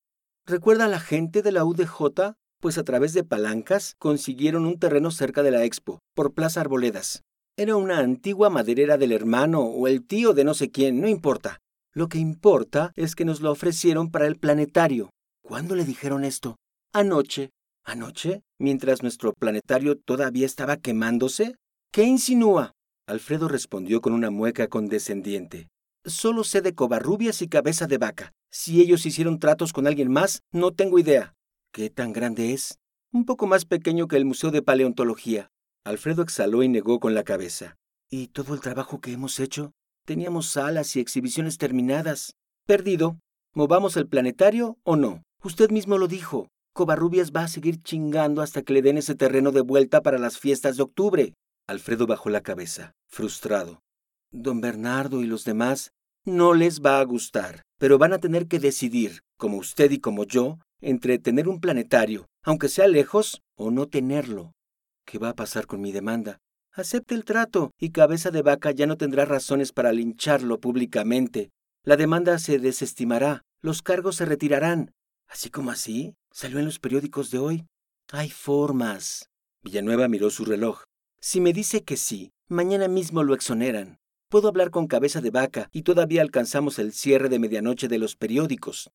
¿Recuerda 0.46 0.84
a 0.84 0.88
la 0.88 1.00
gente 1.00 1.42
de 1.42 1.52
la 1.52 1.64
UDJ? 1.64 2.34
Pues 2.60 2.78
a 2.78 2.84
través 2.84 3.12
de 3.14 3.24
palancas 3.24 3.94
consiguieron 3.98 4.66
un 4.66 4.78
terreno 4.78 5.10
cerca 5.10 5.42
de 5.42 5.50
la 5.50 5.64
Expo, 5.64 5.98
por 6.14 6.34
Plaza 6.34 6.60
Arboledas. 6.60 7.22
Era 7.56 7.76
una 7.76 8.00
antigua 8.00 8.50
maderera 8.50 8.98
del 8.98 9.12
hermano 9.12 9.60
o 9.60 9.86
el 9.86 10.04
tío 10.04 10.32
de 10.32 10.42
no 10.42 10.54
sé 10.54 10.72
quién, 10.72 11.00
no 11.00 11.08
importa. 11.08 11.60
Lo 11.92 12.08
que 12.08 12.18
importa 12.18 12.92
es 12.96 13.14
que 13.14 13.24
nos 13.24 13.40
lo 13.40 13.52
ofrecieron 13.52 14.10
para 14.10 14.26
el 14.26 14.40
planetario. 14.40 15.10
¿Cuándo 15.40 15.76
le 15.76 15.84
dijeron 15.84 16.24
esto? 16.24 16.56
Anoche. 16.92 17.50
¿Anoche? 17.84 18.42
¿Mientras 18.58 19.02
nuestro 19.02 19.32
planetario 19.32 19.96
todavía 19.96 20.46
estaba 20.46 20.78
quemándose? 20.78 21.54
¿Qué 21.92 22.02
insinúa? 22.02 22.72
Alfredo 23.06 23.46
respondió 23.46 24.00
con 24.00 24.14
una 24.14 24.30
mueca 24.30 24.66
condescendiente. 24.66 25.68
Solo 26.04 26.42
sé 26.42 26.60
de 26.60 26.74
covarrubias 26.74 27.40
y 27.40 27.46
cabeza 27.46 27.86
de 27.86 27.98
vaca. 27.98 28.32
Si 28.50 28.80
ellos 28.80 29.06
hicieron 29.06 29.38
tratos 29.38 29.72
con 29.72 29.86
alguien 29.86 30.10
más, 30.10 30.40
no 30.50 30.72
tengo 30.72 30.98
idea. 30.98 31.34
¿Qué 31.72 31.88
tan 31.88 32.12
grande 32.12 32.52
es? 32.52 32.80
Un 33.12 33.24
poco 33.24 33.46
más 33.46 33.64
pequeño 33.64 34.08
que 34.08 34.16
el 34.16 34.24
Museo 34.24 34.50
de 34.50 34.62
Paleontología. 34.62 35.50
Alfredo 35.84 36.22
exhaló 36.22 36.62
y 36.62 36.68
negó 36.68 36.98
con 36.98 37.14
la 37.14 37.24
cabeza. 37.24 37.76
¿Y 38.10 38.28
todo 38.28 38.54
el 38.54 38.60
trabajo 38.60 39.00
que 39.00 39.12
hemos 39.12 39.38
hecho? 39.38 39.72
Teníamos 40.06 40.46
salas 40.46 40.96
y 40.96 41.00
exhibiciones 41.00 41.58
terminadas. 41.58 42.32
Perdido. 42.66 43.18
¿Movamos 43.54 43.96
el 43.98 44.08
planetario 44.08 44.78
o 44.82 44.96
no? 44.96 45.22
Usted 45.42 45.70
mismo 45.70 45.98
lo 45.98 46.08
dijo. 46.08 46.48
Covarrubias 46.72 47.32
va 47.32 47.42
a 47.42 47.48
seguir 47.48 47.82
chingando 47.82 48.40
hasta 48.40 48.62
que 48.62 48.72
le 48.72 48.80
den 48.80 48.96
ese 48.96 49.14
terreno 49.14 49.52
de 49.52 49.60
vuelta 49.60 50.00
para 50.02 50.18
las 50.18 50.38
fiestas 50.38 50.78
de 50.78 50.82
octubre. 50.84 51.34
Alfredo 51.68 52.06
bajó 52.06 52.30
la 52.30 52.40
cabeza, 52.40 52.92
frustrado. 53.06 53.80
Don 54.32 54.62
Bernardo 54.62 55.22
y 55.22 55.26
los 55.26 55.44
demás 55.44 55.90
no 56.24 56.54
les 56.54 56.80
va 56.80 56.98
a 56.98 57.04
gustar, 57.04 57.62
pero 57.78 57.98
van 57.98 58.14
a 58.14 58.18
tener 58.18 58.48
que 58.48 58.58
decidir, 58.58 59.20
como 59.36 59.58
usted 59.58 59.90
y 59.90 60.00
como 60.00 60.24
yo, 60.24 60.58
entre 60.80 61.18
tener 61.18 61.46
un 61.46 61.60
planetario, 61.60 62.26
aunque 62.42 62.68
sea 62.68 62.88
lejos, 62.88 63.42
o 63.56 63.70
no 63.70 63.86
tenerlo. 63.86 64.53
¿Qué 65.04 65.18
va 65.18 65.30
a 65.30 65.34
pasar 65.34 65.66
con 65.66 65.80
mi 65.80 65.92
demanda? 65.92 66.40
Acepte 66.72 67.14
el 67.14 67.24
trato 67.24 67.70
y 67.78 67.90
Cabeza 67.90 68.30
de 68.30 68.42
Vaca 68.42 68.72
ya 68.72 68.86
no 68.86 68.96
tendrá 68.96 69.24
razones 69.24 69.72
para 69.72 69.92
lincharlo 69.92 70.58
públicamente. 70.58 71.50
La 71.84 71.96
demanda 71.96 72.38
se 72.38 72.58
desestimará, 72.58 73.42
los 73.60 73.82
cargos 73.82 74.16
se 74.16 74.24
retirarán. 74.24 74.92
¿Así 75.28 75.50
como 75.50 75.70
así? 75.70 76.14
Salió 76.32 76.58
en 76.58 76.64
los 76.64 76.78
periódicos 76.78 77.30
de 77.30 77.38
hoy. 77.38 77.66
Hay 78.10 78.30
formas. 78.30 79.28
Villanueva 79.62 80.08
miró 80.08 80.30
su 80.30 80.44
reloj. 80.44 80.82
Si 81.20 81.40
me 81.40 81.52
dice 81.52 81.84
que 81.84 81.96
sí, 81.96 82.32
mañana 82.48 82.88
mismo 82.88 83.22
lo 83.22 83.34
exoneran. 83.34 83.98
Puedo 84.28 84.48
hablar 84.48 84.70
con 84.70 84.86
cabeza 84.86 85.20
de 85.20 85.30
vaca 85.30 85.68
y 85.72 85.82
todavía 85.82 86.22
alcanzamos 86.22 86.78
el 86.78 86.92
cierre 86.92 87.28
de 87.28 87.38
medianoche 87.38 87.88
de 87.88 87.98
los 87.98 88.16
periódicos. 88.16 88.90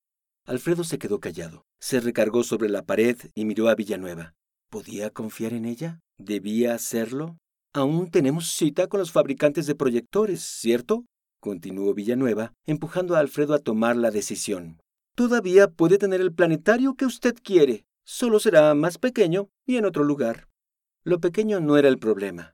Alfredo 0.45 0.83
se 0.83 0.97
quedó 0.97 1.19
callado, 1.19 1.65
se 1.79 1.99
recargó 1.99 2.43
sobre 2.43 2.69
la 2.69 2.83
pared 2.83 3.17
y 3.35 3.45
miró 3.45 3.69
a 3.69 3.75
Villanueva. 3.75 4.35
¿Podía 4.69 5.09
confiar 5.09 5.53
en 5.53 5.65
ella? 5.65 5.99
¿Debía 6.19 6.75
hacerlo? 6.75 7.39
Aún 7.73 8.11
tenemos 8.11 8.51
cita 8.51 8.85
con 8.85 8.99
los 8.99 9.11
fabricantes 9.11 9.65
de 9.65 9.73
proyectores, 9.73 10.41
¿cierto? 10.41 11.05
continuó 11.41 11.95
Villanueva, 11.95 12.53
empujando 12.67 13.15
a 13.15 13.19
Alfredo 13.19 13.55
a 13.55 13.59
tomar 13.59 13.95
la 13.95 14.11
decisión. 14.11 14.79
Todavía 15.15 15.69
puede 15.69 15.97
tener 15.97 16.21
el 16.21 16.35
planetario 16.35 16.93
que 16.93 17.05
usted 17.05 17.35
quiere, 17.41 17.85
solo 18.05 18.39
será 18.39 18.75
más 18.75 18.99
pequeño 18.99 19.49
y 19.65 19.77
en 19.77 19.85
otro 19.85 20.03
lugar. 20.03 20.47
Lo 21.03 21.19
pequeño 21.19 21.59
no 21.61 21.77
era 21.77 21.87
el 21.87 21.97
problema. 21.97 22.53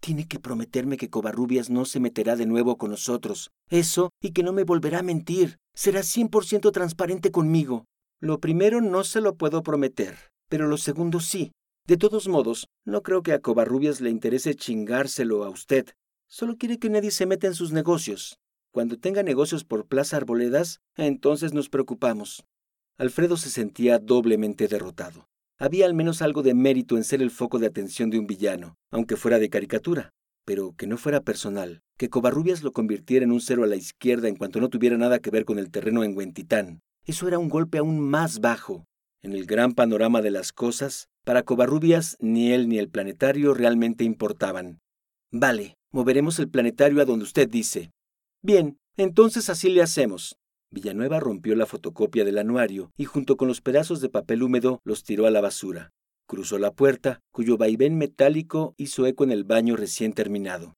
Tiene 0.00 0.28
que 0.28 0.38
prometerme 0.38 0.96
que 0.96 1.10
Covarrubias 1.10 1.70
no 1.70 1.86
se 1.86 1.98
meterá 1.98 2.36
de 2.36 2.46
nuevo 2.46 2.76
con 2.76 2.92
nosotros. 2.92 3.50
Eso 3.68 4.10
y 4.22 4.30
que 4.30 4.44
no 4.44 4.52
me 4.52 4.62
volverá 4.62 5.00
a 5.00 5.02
mentir. 5.02 5.58
Será 5.74 6.00
100% 6.02 6.70
transparente 6.70 7.32
conmigo. 7.32 7.84
Lo 8.20 8.38
primero 8.38 8.80
no 8.80 9.02
se 9.02 9.20
lo 9.20 9.34
puedo 9.34 9.62
prometer, 9.64 10.16
pero 10.48 10.66
lo 10.66 10.76
segundo 10.76 11.20
sí. 11.20 11.52
De 11.86 11.96
todos 11.96 12.28
modos, 12.28 12.68
no 12.84 13.02
creo 13.02 13.22
que 13.22 13.32
a 13.32 13.40
Covarrubias 13.40 14.00
le 14.00 14.10
interese 14.10 14.54
chingárselo 14.54 15.44
a 15.44 15.48
usted. 15.48 15.86
Solo 16.26 16.56
quiere 16.56 16.78
que 16.78 16.90
nadie 16.90 17.10
se 17.10 17.26
meta 17.26 17.46
en 17.46 17.54
sus 17.54 17.72
negocios. 17.72 18.38
Cuando 18.72 18.98
tenga 18.98 19.22
negocios 19.22 19.64
por 19.64 19.86
Plaza 19.86 20.18
Arboledas, 20.18 20.80
entonces 20.96 21.54
nos 21.54 21.70
preocupamos. 21.70 22.44
Alfredo 22.98 23.36
se 23.36 23.48
sentía 23.48 23.98
doblemente 23.98 24.68
derrotado. 24.68 25.28
Había 25.58 25.86
al 25.86 25.94
menos 25.94 26.20
algo 26.20 26.42
de 26.42 26.54
mérito 26.54 26.96
en 26.96 27.04
ser 27.04 27.22
el 27.22 27.30
foco 27.30 27.58
de 27.58 27.66
atención 27.66 28.10
de 28.10 28.18
un 28.18 28.26
villano, 28.26 28.76
aunque 28.90 29.16
fuera 29.16 29.38
de 29.38 29.48
caricatura, 29.48 30.10
pero 30.44 30.74
que 30.76 30.86
no 30.86 30.96
fuera 30.96 31.20
personal, 31.20 31.80
que 31.96 32.10
Covarrubias 32.10 32.62
lo 32.62 32.72
convirtiera 32.72 33.24
en 33.24 33.32
un 33.32 33.40
cero 33.40 33.64
a 33.64 33.66
la 33.66 33.76
izquierda 33.76 34.28
en 34.28 34.36
cuanto 34.36 34.60
no 34.60 34.68
tuviera 34.68 34.96
nada 34.96 35.18
que 35.18 35.30
ver 35.30 35.44
con 35.44 35.58
el 35.58 35.70
terreno 35.70 36.04
en 36.04 36.16
Huentitán. 36.16 36.80
Eso 37.04 37.26
era 37.26 37.38
un 37.38 37.48
golpe 37.48 37.78
aún 37.78 38.00
más 38.00 38.40
bajo. 38.40 38.84
En 39.22 39.32
el 39.32 39.46
gran 39.46 39.74
panorama 39.74 40.22
de 40.22 40.30
las 40.30 40.52
cosas, 40.52 41.08
para 41.24 41.42
Covarrubias, 41.42 42.16
ni 42.20 42.52
él 42.52 42.68
ni 42.68 42.78
el 42.78 42.88
planetario 42.88 43.52
realmente 43.52 44.04
importaban. 44.04 44.78
Vale, 45.32 45.76
moveremos 45.92 46.38
el 46.38 46.48
planetario 46.48 47.02
a 47.02 47.04
donde 47.04 47.24
usted 47.24 47.48
dice. 47.48 47.90
Bien, 48.42 48.78
entonces 48.96 49.50
así 49.50 49.68
le 49.68 49.82
hacemos. 49.82 50.36
Villanueva 50.70 51.18
rompió 51.18 51.56
la 51.56 51.66
fotocopia 51.66 52.24
del 52.24 52.38
anuario 52.38 52.92
y 52.96 53.06
junto 53.06 53.36
con 53.36 53.48
los 53.48 53.60
pedazos 53.60 54.00
de 54.00 54.08
papel 54.08 54.42
húmedo 54.42 54.80
los 54.84 55.02
tiró 55.02 55.26
a 55.26 55.30
la 55.30 55.40
basura. 55.40 55.90
Cruzó 56.26 56.58
la 56.58 56.72
puerta, 56.72 57.20
cuyo 57.32 57.56
vaivén 57.56 57.96
metálico 57.96 58.74
hizo 58.76 59.06
eco 59.06 59.24
en 59.24 59.32
el 59.32 59.44
baño 59.44 59.76
recién 59.76 60.12
terminado. 60.12 60.74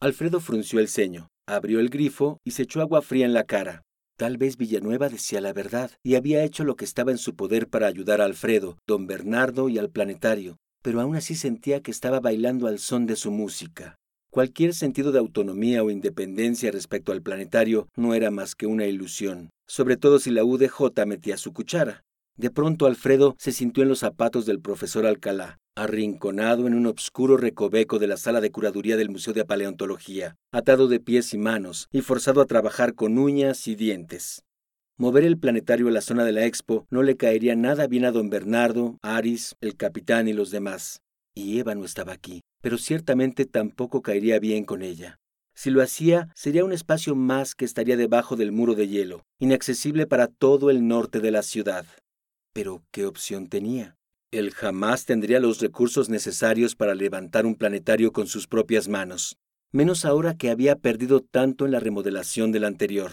Alfredo 0.00 0.40
frunció 0.40 0.80
el 0.80 0.88
ceño, 0.88 1.28
abrió 1.46 1.80
el 1.80 1.90
grifo 1.90 2.38
y 2.44 2.52
se 2.52 2.62
echó 2.62 2.80
agua 2.80 3.02
fría 3.02 3.26
en 3.26 3.34
la 3.34 3.44
cara. 3.44 3.82
Tal 4.16 4.36
vez 4.36 4.56
Villanueva 4.56 5.08
decía 5.08 5.40
la 5.40 5.52
verdad 5.52 5.90
y 6.02 6.14
había 6.14 6.44
hecho 6.44 6.64
lo 6.64 6.76
que 6.76 6.84
estaba 6.84 7.10
en 7.10 7.18
su 7.18 7.34
poder 7.34 7.68
para 7.68 7.86
ayudar 7.86 8.20
a 8.20 8.24
Alfredo, 8.24 8.78
don 8.86 9.06
Bernardo 9.06 9.68
y 9.68 9.78
al 9.78 9.90
planetario, 9.90 10.58
pero 10.82 11.00
aún 11.00 11.16
así 11.16 11.34
sentía 11.34 11.80
que 11.80 11.90
estaba 11.90 12.20
bailando 12.20 12.66
al 12.66 12.78
son 12.78 13.06
de 13.06 13.16
su 13.16 13.30
música. 13.30 13.96
Cualquier 14.30 14.74
sentido 14.74 15.12
de 15.12 15.18
autonomía 15.18 15.82
o 15.82 15.90
independencia 15.90 16.70
respecto 16.70 17.12
al 17.12 17.22
planetario 17.22 17.88
no 17.96 18.14
era 18.14 18.30
más 18.30 18.54
que 18.54 18.66
una 18.66 18.86
ilusión, 18.86 19.50
sobre 19.66 19.96
todo 19.96 20.18
si 20.18 20.30
la 20.30 20.44
UDJ 20.44 21.04
metía 21.06 21.36
su 21.36 21.52
cuchara. 21.52 22.02
De 22.36 22.50
pronto 22.50 22.86
Alfredo 22.86 23.34
se 23.38 23.52
sintió 23.52 23.82
en 23.82 23.90
los 23.90 23.98
zapatos 23.98 24.46
del 24.46 24.60
profesor 24.60 25.04
Alcalá, 25.04 25.58
arrinconado 25.76 26.66
en 26.66 26.74
un 26.74 26.86
obscuro 26.86 27.36
recoveco 27.36 27.98
de 27.98 28.06
la 28.06 28.16
sala 28.16 28.40
de 28.40 28.50
curaduría 28.50 28.96
del 28.96 29.10
Museo 29.10 29.34
de 29.34 29.44
Paleontología, 29.44 30.36
atado 30.50 30.88
de 30.88 30.98
pies 30.98 31.34
y 31.34 31.38
manos 31.38 31.88
y 31.92 32.00
forzado 32.00 32.40
a 32.40 32.46
trabajar 32.46 32.94
con 32.94 33.18
uñas 33.18 33.68
y 33.68 33.74
dientes. 33.74 34.42
Mover 34.98 35.24
el 35.24 35.38
planetario 35.38 35.88
a 35.88 35.90
la 35.90 36.00
zona 36.00 36.24
de 36.24 36.32
la 36.32 36.46
expo 36.46 36.86
no 36.90 37.02
le 37.02 37.16
caería 37.16 37.56
nada 37.56 37.86
bien 37.86 38.04
a 38.04 38.12
don 38.12 38.30
Bernardo, 38.30 38.98
Aris, 39.02 39.56
el 39.60 39.76
capitán 39.76 40.28
y 40.28 40.32
los 40.32 40.50
demás. 40.50 41.00
Y 41.34 41.58
Eva 41.58 41.74
no 41.74 41.84
estaba 41.84 42.12
aquí, 42.12 42.42
pero 42.60 42.78
ciertamente 42.78 43.46
tampoco 43.46 44.02
caería 44.02 44.38
bien 44.38 44.64
con 44.64 44.82
ella. 44.82 45.18
Si 45.54 45.70
lo 45.70 45.82
hacía, 45.82 46.28
sería 46.34 46.64
un 46.64 46.72
espacio 46.72 47.14
más 47.14 47.54
que 47.54 47.64
estaría 47.64 47.96
debajo 47.96 48.36
del 48.36 48.52
muro 48.52 48.74
de 48.74 48.88
hielo, 48.88 49.22
inaccesible 49.38 50.06
para 50.06 50.26
todo 50.26 50.70
el 50.70 50.86
norte 50.86 51.20
de 51.20 51.30
la 51.30 51.42
ciudad. 51.42 51.84
Pero, 52.52 52.82
¿qué 52.90 53.06
opción 53.06 53.48
tenía? 53.48 53.96
Él 54.30 54.50
jamás 54.50 55.04
tendría 55.04 55.40
los 55.40 55.60
recursos 55.60 56.08
necesarios 56.08 56.74
para 56.74 56.94
levantar 56.94 57.46
un 57.46 57.54
planetario 57.54 58.12
con 58.12 58.26
sus 58.26 58.46
propias 58.46 58.88
manos, 58.88 59.36
menos 59.72 60.04
ahora 60.04 60.36
que 60.36 60.50
había 60.50 60.76
perdido 60.76 61.20
tanto 61.20 61.66
en 61.66 61.72
la 61.72 61.80
remodelación 61.80 62.52
del 62.52 62.64
anterior. 62.64 63.12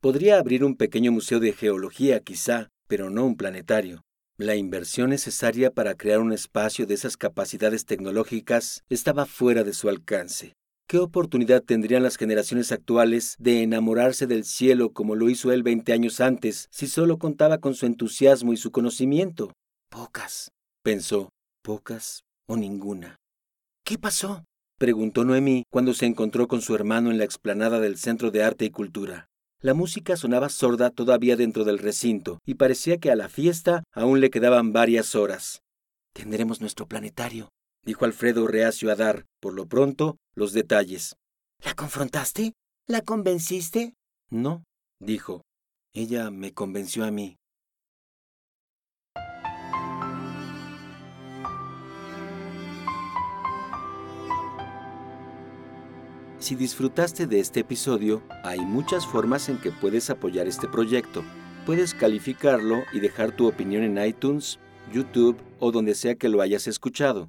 Podría 0.00 0.38
abrir 0.38 0.64
un 0.64 0.76
pequeño 0.76 1.12
museo 1.12 1.40
de 1.40 1.52
geología, 1.52 2.20
quizá, 2.20 2.68
pero 2.86 3.10
no 3.10 3.26
un 3.26 3.36
planetario. 3.36 4.02
La 4.38 4.56
inversión 4.56 5.10
necesaria 5.10 5.70
para 5.70 5.94
crear 5.94 6.20
un 6.20 6.32
espacio 6.32 6.86
de 6.86 6.94
esas 6.94 7.18
capacidades 7.18 7.84
tecnológicas 7.84 8.82
estaba 8.88 9.26
fuera 9.26 9.64
de 9.64 9.74
su 9.74 9.90
alcance. 9.90 10.54
¿Qué 10.90 10.98
oportunidad 10.98 11.62
tendrían 11.62 12.02
las 12.02 12.16
generaciones 12.16 12.72
actuales 12.72 13.36
de 13.38 13.62
enamorarse 13.62 14.26
del 14.26 14.42
cielo 14.42 14.92
como 14.92 15.14
lo 15.14 15.28
hizo 15.28 15.52
él 15.52 15.62
veinte 15.62 15.92
años 15.92 16.20
antes 16.20 16.66
si 16.72 16.88
solo 16.88 17.16
contaba 17.16 17.58
con 17.58 17.76
su 17.76 17.86
entusiasmo 17.86 18.52
y 18.52 18.56
su 18.56 18.72
conocimiento? 18.72 19.52
Pocas, 19.88 20.50
pensó, 20.82 21.28
pocas 21.62 22.24
o 22.48 22.56
ninguna. 22.56 23.14
¿Qué 23.84 23.98
pasó? 23.98 24.42
preguntó 24.80 25.24
Noemí 25.24 25.62
cuando 25.70 25.94
se 25.94 26.06
encontró 26.06 26.48
con 26.48 26.60
su 26.60 26.74
hermano 26.74 27.12
en 27.12 27.18
la 27.18 27.24
explanada 27.24 27.78
del 27.78 27.96
Centro 27.96 28.32
de 28.32 28.42
Arte 28.42 28.64
y 28.64 28.70
Cultura. 28.70 29.28
La 29.60 29.74
música 29.74 30.16
sonaba 30.16 30.48
sorda 30.48 30.90
todavía 30.90 31.36
dentro 31.36 31.62
del 31.62 31.78
recinto 31.78 32.40
y 32.44 32.54
parecía 32.54 32.98
que 32.98 33.12
a 33.12 33.14
la 33.14 33.28
fiesta 33.28 33.84
aún 33.94 34.18
le 34.20 34.30
quedaban 34.30 34.72
varias 34.72 35.14
horas. 35.14 35.62
Tendremos 36.12 36.60
nuestro 36.60 36.88
planetario, 36.88 37.48
dijo 37.84 38.04
Alfredo 38.04 38.46
reacio 38.46 38.90
a 38.90 38.96
dar, 38.96 39.26
por 39.40 39.54
lo 39.54 39.66
pronto, 39.66 40.18
los 40.34 40.52
detalles. 40.52 41.16
¿La 41.64 41.74
confrontaste? 41.74 42.54
¿La 42.86 43.02
convenciste? 43.02 43.94
No, 44.30 44.64
dijo. 45.00 45.42
Ella 45.92 46.30
me 46.30 46.52
convenció 46.52 47.04
a 47.04 47.10
mí. 47.10 47.36
Si 56.38 56.54
disfrutaste 56.54 57.26
de 57.26 57.38
este 57.38 57.60
episodio, 57.60 58.22
hay 58.44 58.60
muchas 58.60 59.06
formas 59.06 59.48
en 59.48 59.58
que 59.58 59.72
puedes 59.72 60.08
apoyar 60.08 60.48
este 60.48 60.68
proyecto. 60.68 61.22
Puedes 61.66 61.92
calificarlo 61.92 62.82
y 62.92 63.00
dejar 63.00 63.36
tu 63.36 63.46
opinión 63.46 63.82
en 63.82 64.02
iTunes, 64.02 64.58
YouTube 64.90 65.36
o 65.58 65.70
donde 65.70 65.94
sea 65.94 66.14
que 66.14 66.30
lo 66.30 66.40
hayas 66.40 66.66
escuchado. 66.66 67.28